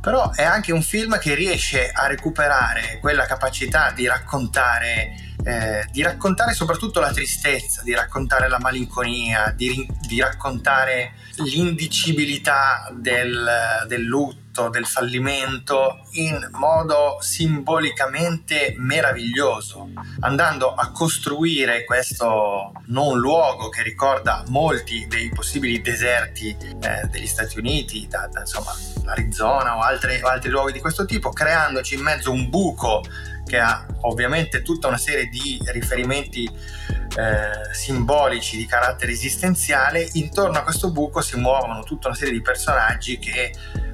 Però 0.00 0.32
è 0.32 0.42
anche 0.42 0.72
un 0.72 0.82
film 0.82 1.18
che 1.18 1.34
riesce 1.34 1.90
a 1.90 2.06
recuperare 2.06 2.98
quella 3.00 3.26
capacità 3.26 3.90
di 3.90 4.06
raccontare 4.06 5.27
eh, 5.44 5.86
di 5.90 6.02
raccontare 6.02 6.52
soprattutto 6.52 7.00
la 7.00 7.12
tristezza, 7.12 7.82
di 7.82 7.94
raccontare 7.94 8.48
la 8.48 8.58
malinconia, 8.58 9.52
di, 9.56 9.86
di 10.06 10.20
raccontare 10.20 11.14
l'indicibilità 11.36 12.90
del, 12.92 13.84
del 13.86 14.02
lutto, 14.02 14.68
del 14.68 14.86
fallimento 14.86 16.00
in 16.12 16.48
modo 16.52 17.18
simbolicamente 17.20 18.74
meraviglioso, 18.76 19.90
andando 20.20 20.74
a 20.74 20.90
costruire 20.90 21.84
questo 21.84 22.72
non 22.86 23.18
luogo 23.18 23.68
che 23.68 23.84
ricorda 23.84 24.42
molti 24.48 25.06
dei 25.06 25.30
possibili 25.30 25.80
deserti 25.80 26.56
eh, 26.58 27.06
degli 27.08 27.26
Stati 27.26 27.58
Uniti, 27.58 28.08
da, 28.08 28.26
da, 28.26 28.40
insomma 28.40 28.74
l'Arizona 29.04 29.76
o 29.76 29.80
altri, 29.80 30.20
o 30.20 30.26
altri 30.26 30.50
luoghi 30.50 30.72
di 30.72 30.80
questo 30.80 31.04
tipo, 31.04 31.30
creandoci 31.30 31.94
in 31.94 32.02
mezzo 32.02 32.32
un 32.32 32.50
buco 32.50 33.04
che 33.48 33.58
ha 33.58 33.84
ovviamente 34.02 34.62
tutta 34.62 34.86
una 34.86 34.98
serie 34.98 35.26
di 35.26 35.58
riferimenti 35.72 36.44
eh, 36.44 37.74
simbolici 37.74 38.56
di 38.56 38.66
carattere 38.66 39.10
esistenziale, 39.10 40.08
intorno 40.12 40.58
a 40.58 40.62
questo 40.62 40.92
buco 40.92 41.20
si 41.20 41.36
muovono 41.36 41.82
tutta 41.82 42.08
una 42.08 42.16
serie 42.16 42.34
di 42.34 42.42
personaggi 42.42 43.18
che 43.18 43.52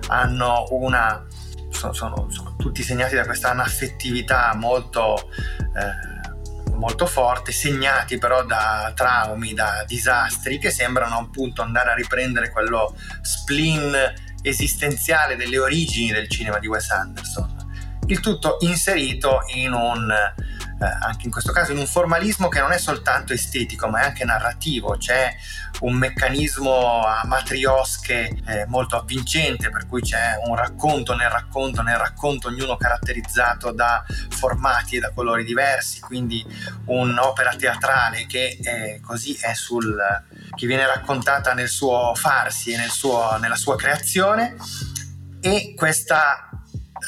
hanno 0.09 0.67
una 0.71 1.25
sono, 1.71 1.93
sono, 1.93 2.27
sono 2.31 2.55
tutti 2.57 2.83
segnati 2.83 3.15
da 3.15 3.25
questa 3.25 3.51
anaffettività 3.51 4.55
molto 4.55 5.31
eh, 5.75 6.15
molto 6.75 7.07
forte, 7.07 7.53
segnati 7.53 8.19
però 8.19 8.45
da 8.45 8.93
traumi, 8.95 9.55
da 9.55 9.85
disastri 9.87 10.59
che 10.59 10.71
sembrano 10.71 11.19
appunto 11.19 11.63
andare 11.63 11.93
a 11.93 11.95
riprendere 11.95 12.51
quello 12.51 12.97
spleen 13.23 13.95
esistenziale 14.43 15.37
delle 15.37 15.59
origini 15.59 16.13
del 16.13 16.29
cinema 16.29 16.59
di 16.59 16.67
Wes 16.67 16.91
Anderson 16.91 17.54
il 18.07 18.21
tutto 18.21 18.57
inserito 18.61 19.41
in 19.55 19.73
un 19.73 20.13
eh, 20.81 20.85
anche 20.85 21.27
in 21.27 21.31
questo 21.31 21.53
caso 21.53 21.73
in 21.73 21.79
un 21.79 21.87
formalismo 21.87 22.49
che 22.49 22.59
non 22.59 22.73
è 22.73 22.79
soltanto 22.79 23.33
estetico 23.33 23.89
ma 23.89 24.01
è 24.01 24.05
anche 24.07 24.25
narrativo, 24.25 24.97
c'è 24.99 25.33
un 25.81 25.95
meccanismo 25.95 27.05
a 27.07 27.23
matriosche 27.27 28.43
eh, 28.47 28.67
molto 28.67 28.97
avvincente 28.97 29.71
per 29.71 29.87
cui 29.87 30.03
c'è 30.03 30.41
un 30.45 30.57
racconto 30.57 31.15
nel 31.15 31.31
racconto 31.31 31.83
nel 31.83 31.97
racconto 31.97 32.49
ognuno 32.49 32.77
caratterizzato 32.77 33.73
da 33.73 34.05
formati 34.31 34.97
e 34.97 35.01
da 35.01 35.13
colori 35.13 35.45
diversi, 35.45 36.01
quindi 36.01 36.45
un'opera 36.87 37.55
teatrale 37.55 38.27
che 38.27 38.59
è 38.61 39.01
così 39.01 39.35
è 39.41 39.55
sul 39.55 39.97
che 40.55 40.67
viene 40.67 40.87
raccontata 40.87 41.53
nel 41.55 41.69
suo 41.69 42.15
farsi 42.15 42.73
e 42.73 42.77
nel 42.77 42.91
nella 43.41 43.57
sua 43.57 43.77
creazione. 43.77 44.57
E 45.41 45.75
questa 45.77 46.54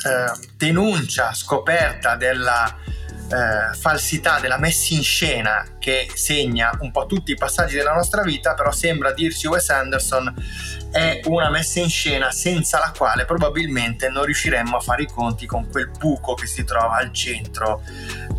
eh, 0.05 0.49
denuncia 0.57 1.33
scoperta 1.33 2.17
della 2.17 2.77
eh, 3.29 3.75
falsità 3.77 4.39
della 4.39 4.59
messa 4.59 4.95
in 4.95 5.03
scena 5.03 5.65
che 5.79 6.09
segna 6.15 6.71
un 6.81 6.93
po' 6.93 7.07
tutti 7.07 7.33
i 7.33 7.37
passaggi 7.37 7.75
della 7.75 7.93
nostra 7.93 8.23
vita, 8.23 8.55
però 8.55 8.71
sembra 8.71 9.13
dirci 9.13 9.47
Wes 9.47 9.69
Anderson 9.71 10.33
è 10.93 11.21
una 11.25 11.51
messa 11.51 11.81
in 11.81 11.91
scena 11.91 12.31
senza 12.31 12.79
la 12.79 12.93
quale 12.97 13.25
probabilmente 13.25 14.09
non 14.09 14.25
riusciremmo 14.25 14.77
a 14.77 14.81
fare 14.81 15.03
i 15.03 15.07
conti 15.07 15.45
con 15.45 15.69
quel 15.69 15.91
buco 15.91 16.35
che 16.35 16.47
si 16.47 16.65
trova 16.65 16.97
al 16.97 17.13
centro 17.13 17.83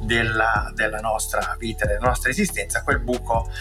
della, 0.01 0.71
della 0.73 0.99
nostra 0.99 1.55
vita, 1.59 1.85
della 1.85 2.07
nostra 2.07 2.29
esistenza, 2.29 2.81
quel 2.83 2.99
buco 2.99 3.51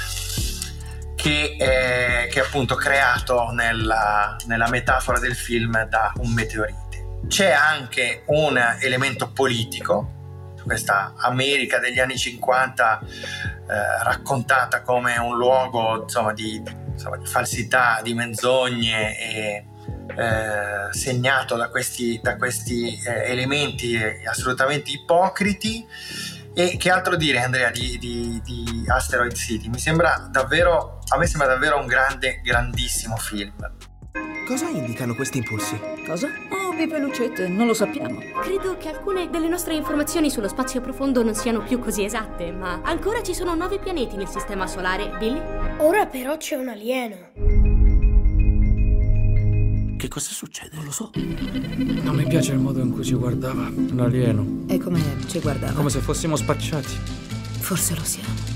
che 1.16 1.56
è, 1.58 2.28
che 2.30 2.40
è 2.40 2.44
appunto 2.44 2.76
creato 2.76 3.50
nella, 3.50 4.36
nella 4.46 4.68
metafora 4.68 5.18
del 5.18 5.34
film 5.34 5.86
da 5.88 6.12
un 6.18 6.32
meteorite. 6.32 6.85
C'è 7.28 7.50
anche 7.50 8.22
un 8.26 8.56
elemento 8.80 9.30
politico 9.30 10.16
questa 10.66 11.14
America 11.16 11.78
degli 11.78 12.00
anni 12.00 12.18
50 12.18 13.00
eh, 13.00 14.04
raccontata 14.04 14.82
come 14.82 15.16
un 15.16 15.36
luogo 15.36 16.02
insomma, 16.02 16.32
di, 16.32 16.60
insomma, 16.88 17.16
di, 17.16 17.26
falsità, 17.26 18.00
di 18.02 18.12
menzogne 18.14 19.18
e 19.18 19.66
eh, 20.16 20.92
segnato 20.92 21.56
da 21.56 21.68
questi, 21.68 22.20
da 22.22 22.36
questi 22.36 23.00
eh, 23.00 23.30
elementi 23.30 23.96
assolutamente 24.26 24.90
ipocriti. 24.90 25.86
E 26.58 26.76
che 26.78 26.90
altro 26.90 27.16
dire, 27.16 27.40
Andrea, 27.42 27.70
di, 27.70 27.98
di, 27.98 28.40
di 28.42 28.84
Asteroid 28.86 29.34
City? 29.34 29.68
Mi 29.68 29.78
sembra 29.78 30.26
davvero, 30.30 31.00
a 31.08 31.18
me 31.18 31.26
sembra 31.26 31.48
davvero 31.48 31.78
un 31.78 31.86
grande, 31.86 32.40
grandissimo 32.42 33.16
film. 33.16 33.52
Cosa 34.46 34.68
indicano 34.68 35.16
questi 35.16 35.38
impulsi? 35.38 35.76
Cosa? 36.06 36.28
Oh, 36.50 36.72
pipe 36.76 37.00
lucette, 37.00 37.48
non 37.48 37.66
lo 37.66 37.74
sappiamo. 37.74 38.20
Credo 38.40 38.76
che 38.76 38.88
alcune 38.88 39.28
delle 39.28 39.48
nostre 39.48 39.74
informazioni 39.74 40.30
sullo 40.30 40.46
spazio 40.46 40.80
profondo 40.80 41.24
non 41.24 41.34
siano 41.34 41.64
più 41.64 41.80
così 41.80 42.04
esatte, 42.04 42.52
ma 42.52 42.80
ancora 42.84 43.24
ci 43.24 43.34
sono 43.34 43.56
nove 43.56 43.80
pianeti 43.80 44.14
nel 44.14 44.28
sistema 44.28 44.68
solare, 44.68 45.16
Billy? 45.18 45.40
Ora 45.78 46.06
però 46.06 46.36
c'è 46.36 46.54
un 46.54 46.68
alieno. 46.68 47.16
Che 49.96 50.08
cosa 50.08 50.30
succede? 50.30 50.76
Non 50.76 50.84
lo 50.84 50.92
so. 50.92 51.10
Non 51.16 52.14
mi 52.14 52.24
piace 52.28 52.52
il 52.52 52.60
modo 52.60 52.80
in 52.80 52.92
cui 52.92 53.02
ci 53.02 53.14
guardava. 53.14 53.66
Un 53.66 53.98
alieno. 53.98 54.46
E 54.68 54.78
come 54.78 55.00
ci 55.26 55.40
guardava? 55.40 55.72
Come 55.72 55.90
se 55.90 55.98
fossimo 55.98 56.36
spacciati. 56.36 56.94
Forse 57.58 57.96
lo 57.96 58.04
siamo. 58.04 58.55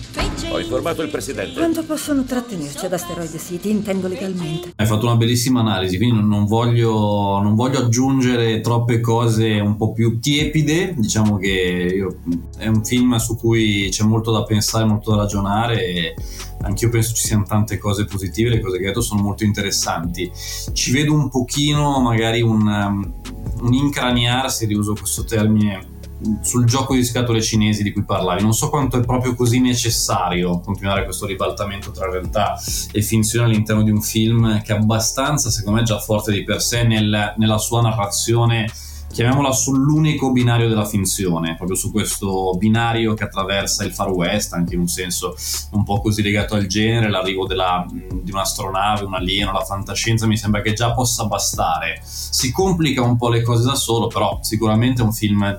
Ho 0.52 0.58
informato 0.58 1.02
il 1.02 1.11
presidente. 1.11 1.54
Quanto 1.54 1.84
possono 1.84 2.24
trattenerci 2.24 2.84
ad 2.84 2.92
Asteroid 2.92 3.38
City? 3.38 3.70
Intendo 3.70 4.08
legalmente. 4.08 4.72
Hai 4.74 4.86
fatto 4.86 5.06
una 5.06 5.14
bellissima 5.14 5.61
analisi, 5.61 5.96
quindi 5.96 6.20
non, 6.20 6.44
voglio, 6.44 7.38
non 7.40 7.54
voglio, 7.54 7.78
aggiungere 7.78 8.61
troppe 8.61 8.98
cose 8.98 9.61
un 9.61 9.76
po' 9.76 9.92
più 9.92 10.18
tiepide. 10.18 10.94
Diciamo 10.96 11.36
che 11.36 11.92
io, 11.94 12.16
è 12.58 12.66
un 12.66 12.84
film 12.84 13.14
su 13.18 13.36
cui 13.36 13.88
c'è 13.90 14.02
molto 14.02 14.32
da 14.32 14.42
pensare, 14.42 14.84
molto 14.84 15.12
da 15.12 15.18
ragionare. 15.18 15.86
E 15.86 16.14
anch'io 16.62 16.88
penso 16.88 17.14
ci 17.14 17.26
siano 17.26 17.44
tante 17.44 17.78
cose 17.78 18.04
positive, 18.04 18.50
le 18.50 18.61
cose 18.61 18.78
che 18.78 18.82
hai 18.82 18.88
detto 18.88 19.02
sono 19.02 19.22
molto 19.22 19.44
interessanti. 19.44 20.32
Ci 20.72 20.90
vedo 20.90 21.14
un 21.14 21.28
pochino, 21.28 22.00
magari 22.00 22.42
un, 22.42 22.66
un 23.61 23.72
incraniarsi, 23.72 24.66
riuso 24.66 24.94
questo 24.94 25.22
termine 25.22 25.89
sul 26.42 26.64
gioco 26.64 26.94
di 26.94 27.04
scatole 27.04 27.40
cinesi 27.40 27.82
di 27.82 27.92
cui 27.92 28.04
parlavi. 28.04 28.42
Non 28.42 28.52
so 28.52 28.68
quanto 28.68 28.98
è 28.98 29.04
proprio 29.04 29.34
così 29.34 29.60
necessario 29.60 30.60
continuare 30.60 31.04
questo 31.04 31.26
ribaltamento 31.26 31.90
tra 31.90 32.10
realtà 32.10 32.60
e 32.92 33.02
finzione 33.02 33.46
all'interno 33.46 33.82
di 33.82 33.90
un 33.90 34.00
film 34.00 34.62
che 34.62 34.72
è 34.72 34.76
abbastanza, 34.76 35.50
secondo 35.50 35.80
me, 35.80 35.84
già 35.84 35.98
forte 35.98 36.32
di 36.32 36.44
per 36.44 36.60
sé 36.60 36.84
nel, 36.84 37.34
nella 37.36 37.58
sua 37.58 37.80
narrazione 37.80 38.70
chiamiamola 39.12 39.50
sull'unico 39.50 40.30
binario 40.30 40.68
della 40.68 40.84
finzione, 40.84 41.56
proprio 41.56 41.76
su 41.76 41.90
questo 41.90 42.54
binario 42.56 43.14
che 43.14 43.24
attraversa 43.24 43.84
il 43.84 43.92
Far 43.92 44.10
West, 44.10 44.52
anche 44.52 44.74
in 44.74 44.80
un 44.80 44.86
senso 44.86 45.34
un 45.72 45.82
po' 45.82 46.00
così 46.00 46.22
legato 46.22 46.54
al 46.54 46.66
genere, 46.66 47.10
l'arrivo 47.10 47.46
della, 47.46 47.84
di 47.88 48.30
un'astronave, 48.30 49.04
un 49.04 49.14
alieno, 49.14 49.52
la 49.52 49.64
fantascienza, 49.64 50.26
mi 50.26 50.36
sembra 50.36 50.62
che 50.62 50.74
già 50.74 50.92
possa 50.92 51.24
bastare. 51.24 52.00
Si 52.04 52.52
complica 52.52 53.02
un 53.02 53.16
po' 53.16 53.28
le 53.28 53.42
cose 53.42 53.64
da 53.64 53.74
solo, 53.74 54.06
però 54.06 54.38
sicuramente 54.42 55.02
è 55.02 55.04
un 55.04 55.12
film 55.12 55.58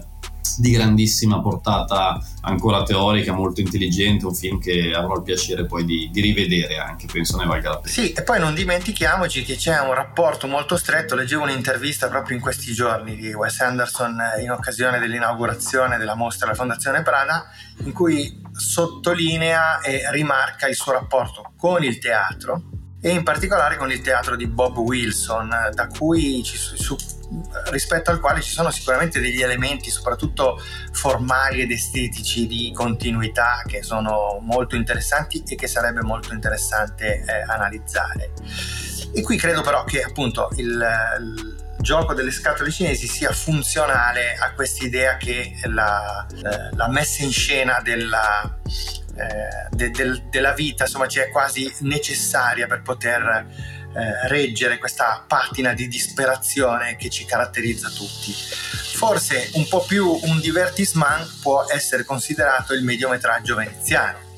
di 0.57 0.71
grandissima 0.71 1.41
portata 1.41 2.19
ancora 2.41 2.83
teorica, 2.83 3.33
molto 3.33 3.61
intelligente, 3.61 4.25
un 4.25 4.33
film 4.33 4.59
che 4.59 4.91
avrò 4.93 5.15
il 5.15 5.23
piacere 5.23 5.65
poi 5.65 5.85
di, 5.85 6.09
di, 6.11 6.21
rivedere 6.21 6.77
anche, 6.77 7.07
penso 7.11 7.37
ne 7.37 7.45
valga 7.45 7.69
la 7.69 7.77
pena. 7.77 7.93
Sì, 7.93 8.11
e 8.11 8.23
poi 8.23 8.39
non 8.39 8.53
dimentichiamoci 8.53 9.43
che 9.43 9.55
c'è 9.55 9.79
un 9.79 9.93
rapporto 9.93 10.47
molto 10.47 10.77
stretto, 10.77 11.15
leggevo 11.15 11.43
un'intervista 11.43 12.07
proprio 12.07 12.35
in 12.35 12.41
questi 12.41 12.73
giorni 12.73 13.15
di 13.15 13.33
Wes 13.33 13.59
Anderson 13.61 14.19
in 14.41 14.51
occasione 14.51 14.99
dell'inaugurazione 14.99 15.97
della 15.97 16.15
mostra 16.15 16.45
della 16.45 16.57
Fondazione 16.57 17.01
Prada, 17.01 17.45
in 17.83 17.91
cui 17.93 18.41
sottolinea 18.51 19.79
e 19.81 20.09
rimarca 20.11 20.67
il 20.67 20.75
suo 20.75 20.91
rapporto 20.91 21.53
con 21.57 21.83
il 21.83 21.99
teatro 21.99 22.63
e 23.01 23.09
in 23.09 23.23
particolare 23.23 23.77
con 23.77 23.91
il 23.91 24.01
teatro 24.01 24.35
di 24.35 24.45
Bob 24.45 24.77
Wilson, 24.77 25.49
da 25.73 25.87
cui 25.87 26.43
ci, 26.43 26.55
su, 26.55 26.95
rispetto 27.69 28.11
al 28.11 28.19
quale 28.19 28.41
ci 28.41 28.51
sono 28.51 28.71
sicuramente 28.71 29.19
degli 29.19 29.41
elementi, 29.41 29.89
soprattutto 29.89 30.61
formali 30.91 31.61
ed 31.61 31.71
estetici 31.71 32.47
di 32.47 32.71
continuità, 32.73 33.63
che 33.65 33.83
sono 33.83 34.39
molto 34.41 34.75
interessanti 34.75 35.43
e 35.47 35.55
che 35.55 35.67
sarebbe 35.67 36.01
molto 36.01 36.33
interessante 36.33 37.23
eh, 37.25 37.41
analizzare. 37.47 38.31
E 39.13 39.21
qui 39.21 39.37
credo 39.37 39.61
però 39.61 39.83
che 39.83 40.01
appunto 40.01 40.49
il, 40.55 40.67
il 41.19 41.55
gioco 41.81 42.13
delle 42.13 42.31
scatole 42.31 42.71
cinesi 42.71 43.07
sia 43.07 43.31
funzionale 43.31 44.35
a 44.35 44.53
quest'idea 44.53 45.17
che 45.17 45.53
la, 45.63 46.25
eh, 46.29 46.75
la 46.75 46.87
messa 46.87 47.23
in 47.23 47.31
scena 47.31 47.81
della, 47.81 48.57
eh, 49.15 49.67
de, 49.71 49.89
de, 49.89 50.23
della 50.29 50.53
vita 50.53 50.85
insomma 50.85 51.07
c'è 51.07 51.29
quasi 51.29 51.71
necessaria 51.79 52.67
per 52.67 52.81
poter 52.81 53.47
eh, 53.93 54.27
reggere 54.27 54.77
questa 54.77 55.23
patina 55.27 55.73
di 55.73 55.87
disperazione 55.87 56.95
che 56.95 57.09
ci 57.09 57.25
caratterizza 57.25 57.89
tutti. 57.89 58.33
Forse 58.95 59.49
un 59.53 59.67
po' 59.67 59.83
più 59.85 60.07
un 60.23 60.39
divertissement 60.39 61.39
può 61.41 61.65
essere 61.67 62.05
considerato 62.05 62.73
il 62.73 62.83
mediometraggio 62.83 63.55
veneziano. 63.55 64.29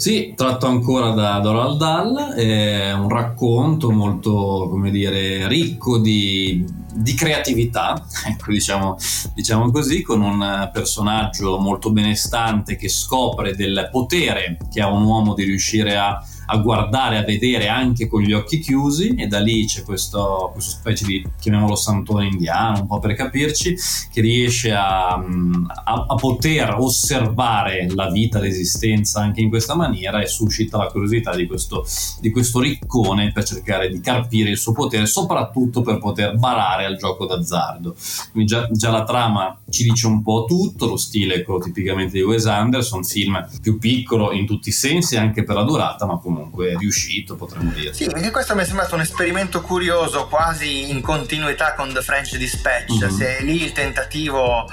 Sì, 0.00 0.32
tratto 0.34 0.66
ancora 0.66 1.10
da 1.10 1.38
Doral 1.40 1.76
Dahl, 1.76 2.32
è 2.32 2.90
un 2.92 3.10
racconto 3.10 3.90
molto, 3.90 4.66
come 4.70 4.90
dire, 4.90 5.46
ricco 5.46 5.98
di, 5.98 6.64
di 6.94 7.12
creatività, 7.12 8.06
ecco, 8.26 8.50
diciamo, 8.50 8.96
diciamo, 9.34 9.70
così, 9.70 10.00
con 10.00 10.22
un 10.22 10.70
personaggio 10.72 11.58
molto 11.58 11.92
benestante 11.92 12.76
che 12.76 12.88
scopre 12.88 13.54
del 13.54 13.90
potere 13.92 14.56
che 14.70 14.80
ha 14.80 14.90
un 14.90 15.04
uomo 15.04 15.34
di 15.34 15.44
riuscire 15.44 15.98
a 15.98 16.24
a 16.52 16.56
guardare, 16.58 17.16
a 17.16 17.22
vedere 17.22 17.68
anche 17.68 18.08
con 18.08 18.22
gli 18.22 18.32
occhi 18.32 18.58
chiusi 18.58 19.14
e 19.14 19.28
da 19.28 19.38
lì 19.38 19.64
c'è 19.66 19.82
questo, 19.84 20.50
questo 20.52 20.70
specie 20.70 21.04
di, 21.06 21.24
chiamiamolo 21.38 21.76
santone 21.76 22.26
indiano, 22.26 22.80
un 22.80 22.86
po' 22.88 22.98
per 22.98 23.14
capirci, 23.14 23.76
che 24.12 24.20
riesce 24.20 24.72
a, 24.72 25.10
a, 25.14 26.06
a 26.08 26.14
poter 26.16 26.74
osservare 26.76 27.88
la 27.94 28.10
vita, 28.10 28.40
l'esistenza 28.40 29.20
anche 29.20 29.40
in 29.40 29.48
questa 29.48 29.76
maniera 29.76 30.20
e 30.20 30.26
suscita 30.26 30.76
la 30.76 30.86
curiosità 30.86 31.36
di 31.36 31.46
questo, 31.46 31.86
di 32.20 32.30
questo 32.30 32.58
riccone 32.58 33.30
per 33.30 33.44
cercare 33.44 33.88
di 33.88 34.00
carpire 34.00 34.50
il 34.50 34.58
suo 34.58 34.72
potere, 34.72 35.06
soprattutto 35.06 35.82
per 35.82 35.98
poter 35.98 36.36
barare 36.36 36.84
al 36.84 36.96
gioco 36.96 37.26
d'azzardo. 37.26 37.94
Quindi 38.32 38.50
già, 38.50 38.66
già 38.72 38.90
la 38.90 39.04
trama 39.04 39.56
ci 39.68 39.84
dice 39.84 40.08
un 40.08 40.20
po' 40.22 40.46
tutto, 40.48 40.86
lo 40.86 40.96
stile 40.96 41.44
quello 41.44 41.60
tipicamente 41.60 42.14
di 42.14 42.22
Wes 42.22 42.46
Anderson, 42.46 43.04
film 43.04 43.48
più 43.62 43.78
piccolo 43.78 44.32
in 44.32 44.46
tutti 44.46 44.70
i 44.70 44.72
sensi 44.72 45.16
anche 45.16 45.44
per 45.44 45.54
la 45.54 45.62
durata, 45.62 46.06
ma 46.06 46.18
comunque 46.18 46.38
comunque 46.40 46.76
riuscito, 46.78 47.36
potremmo 47.36 47.70
dire. 47.72 47.92
Sì, 47.92 48.06
perché 48.06 48.30
questo 48.30 48.54
mi 48.54 48.62
è 48.62 48.64
sembrato 48.64 48.94
un 48.94 49.02
esperimento 49.02 49.60
curioso, 49.60 50.26
quasi 50.28 50.90
in 50.90 51.00
continuità 51.00 51.74
con 51.74 51.92
The 51.92 52.02
French 52.02 52.36
Dispatch. 52.36 52.92
Mm-hmm. 52.92 53.16
Se 53.16 53.38
lì 53.42 53.62
il 53.62 53.72
tentativo 53.72 54.68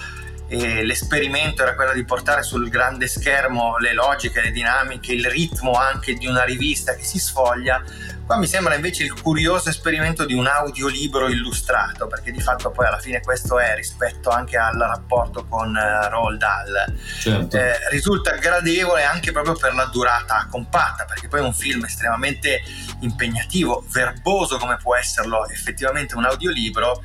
e 0.50 0.84
l'esperimento 0.86 1.62
era 1.62 1.76
quello 1.76 1.92
di 1.92 2.06
portare 2.06 2.42
sul 2.42 2.70
grande 2.70 3.08
schermo 3.08 3.78
le 3.80 3.94
logiche, 3.94 4.42
le 4.42 4.52
dinamiche, 4.52 5.12
il 5.14 5.26
ritmo 5.26 5.74
anche 5.74 6.14
di 6.14 6.26
una 6.26 6.44
rivista 6.44 6.96
che 6.96 7.04
si 7.04 7.20
sfoglia. 7.20 7.84
Qua 8.28 8.36
mi 8.36 8.46
sembra 8.46 8.76
invece 8.76 9.04
il 9.04 9.22
curioso 9.22 9.70
esperimento 9.70 10.26
di 10.26 10.34
un 10.34 10.48
audiolibro 10.48 11.30
illustrato, 11.30 12.08
perché 12.08 12.30
di 12.34 12.42
fatto 12.42 12.72
poi 12.72 12.86
alla 12.86 13.00
fine 13.00 13.22
questo 13.22 13.58
è 13.58 13.74
rispetto 13.74 14.30
anche 14.30 14.58
al 14.58 14.76
rapporto 14.76 15.46
con 15.48 15.74
uh, 15.74 16.10
Roald 16.10 16.38
Dahl. 16.38 16.94
Certo. 17.22 17.56
Eh, 17.56 17.90
risulta 17.90 18.36
gradevole 18.36 19.06
anche 19.06 19.32
proprio 19.32 19.56
per 19.56 19.74
la 19.74 19.86
durata 19.86 20.46
compatta, 20.52 21.06
perché 21.06 21.30
poi 21.30 21.40
è 21.40 21.44
un 21.44 21.54
film 21.54 21.86
estremamente 21.86 22.64
impegnativo, 23.00 23.86
verboso 23.88 24.58
come 24.58 24.76
può 24.76 24.94
esserlo 24.98 25.48
effettivamente 25.48 26.18
un 26.18 26.26
audiolibro, 26.26 27.02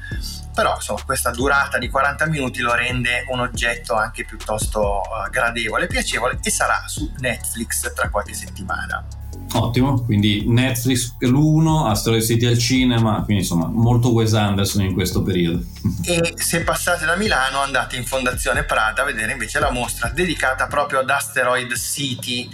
però 0.53 0.75
insomma 0.75 1.05
questa 1.05 1.31
durata 1.31 1.79
di 1.79 1.89
40 1.89 2.27
minuti 2.27 2.59
lo 2.63 2.75
rende 2.75 3.27
un 3.29 3.39
oggetto 3.39 3.95
anche 3.95 4.25
piuttosto 4.25 5.03
uh, 5.03 5.31
gradevole 5.31 5.85
e 5.85 5.87
piacevole 5.87 6.41
e 6.43 6.51
sarà 6.51 6.83
su 6.89 7.13
Netflix 7.19 7.93
tra 7.95 8.11
qualche 8.11 8.35
settimana. 8.35 9.22
Ottimo, 9.55 10.03
quindi 10.03 10.45
Netflix 10.47 11.15
l'1, 11.19 11.87
Asteroid 11.89 12.23
City 12.23 12.47
al 12.47 12.57
cinema, 12.57 13.23
quindi 13.25 13.43
insomma 13.43 13.67
molto 13.67 14.11
Wes 14.13 14.33
Anderson 14.33 14.83
in 14.83 14.95
questo 14.95 15.23
periodo. 15.23 15.63
E 16.05 16.33
se 16.37 16.63
passate 16.63 17.05
da 17.05 17.17
Milano 17.17 17.61
andate 17.61 17.97
in 17.97 18.05
Fondazione 18.05 18.65
Prada 18.65 19.03
a 19.03 19.05
vedere 19.05 19.33
invece 19.33 19.59
la 19.59 19.71
mostra 19.71 20.09
dedicata 20.09 20.67
proprio 20.69 21.01
ad 21.01 21.11
Asteroid 21.11 21.75
City. 21.77 22.49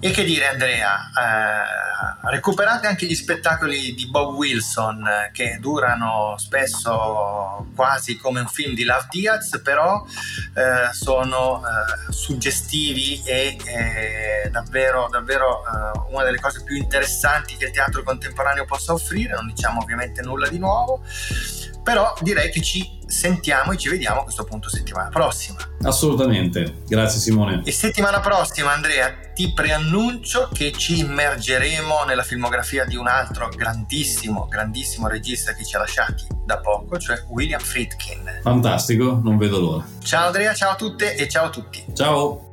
E 0.00 0.10
che 0.10 0.24
dire 0.24 0.48
Andrea, 0.48 1.10
eh, 1.10 2.30
recuperate 2.30 2.86
anche 2.86 3.06
gli 3.06 3.14
spettacoli 3.14 3.94
di 3.94 4.06
Bob 4.08 4.34
Wilson 4.34 5.06
eh, 5.06 5.30
che 5.32 5.58
durano 5.60 6.34
spesso 6.38 7.66
quasi 7.74 8.16
come 8.16 8.40
un 8.40 8.46
film 8.46 8.74
di 8.74 8.84
Love 8.84 9.06
Diaz, 9.10 9.60
però 9.62 10.04
eh, 10.54 10.92
sono 10.92 11.62
eh, 11.62 12.12
suggestivi 12.12 13.22
e 13.24 13.56
eh, 13.64 14.50
davvero, 14.50 15.08
davvero 15.10 15.62
una 16.10 16.24
delle 16.24 16.40
cose 16.40 16.62
più 16.62 16.76
interessanti 16.76 17.56
che 17.56 17.66
il 17.66 17.70
teatro 17.70 18.02
contemporaneo 18.02 18.64
possa 18.64 18.92
offrire, 18.92 19.34
non 19.34 19.46
diciamo 19.46 19.80
ovviamente 19.80 20.22
nulla 20.22 20.48
di 20.48 20.58
nuovo, 20.58 21.02
però 21.82 22.14
direi 22.20 22.50
che 22.50 22.62
ci 22.62 23.02
sentiamo 23.14 23.72
e 23.72 23.76
ci 23.76 23.88
vediamo 23.88 24.20
a 24.20 24.22
questo 24.24 24.44
punto 24.44 24.68
settimana 24.68 25.08
prossima. 25.08 25.58
Assolutamente, 25.82 26.82
grazie 26.86 27.20
Simone. 27.20 27.62
E 27.64 27.70
settimana 27.70 28.20
prossima 28.20 28.72
Andrea 28.72 29.14
ti 29.32 29.52
preannuncio 29.52 30.48
che 30.52 30.72
ci 30.72 30.98
immergeremo 30.98 32.04
nella 32.06 32.22
filmografia 32.22 32.84
di 32.84 32.96
un 32.96 33.06
altro 33.06 33.48
grandissimo, 33.48 34.48
grandissimo 34.48 35.06
regista 35.06 35.52
che 35.54 35.64
ci 35.64 35.76
ha 35.76 35.78
lasciati 35.78 36.26
da 36.44 36.58
poco, 36.58 36.98
cioè 36.98 37.22
William 37.28 37.60
Friedkin. 37.60 38.40
Fantastico, 38.42 39.20
non 39.22 39.38
vedo 39.38 39.60
l'ora. 39.60 39.86
Ciao 40.02 40.26
Andrea, 40.26 40.52
ciao 40.54 40.72
a 40.72 40.76
tutte 40.76 41.14
e 41.14 41.28
ciao 41.28 41.46
a 41.46 41.50
tutti. 41.50 41.84
Ciao. 41.94 42.43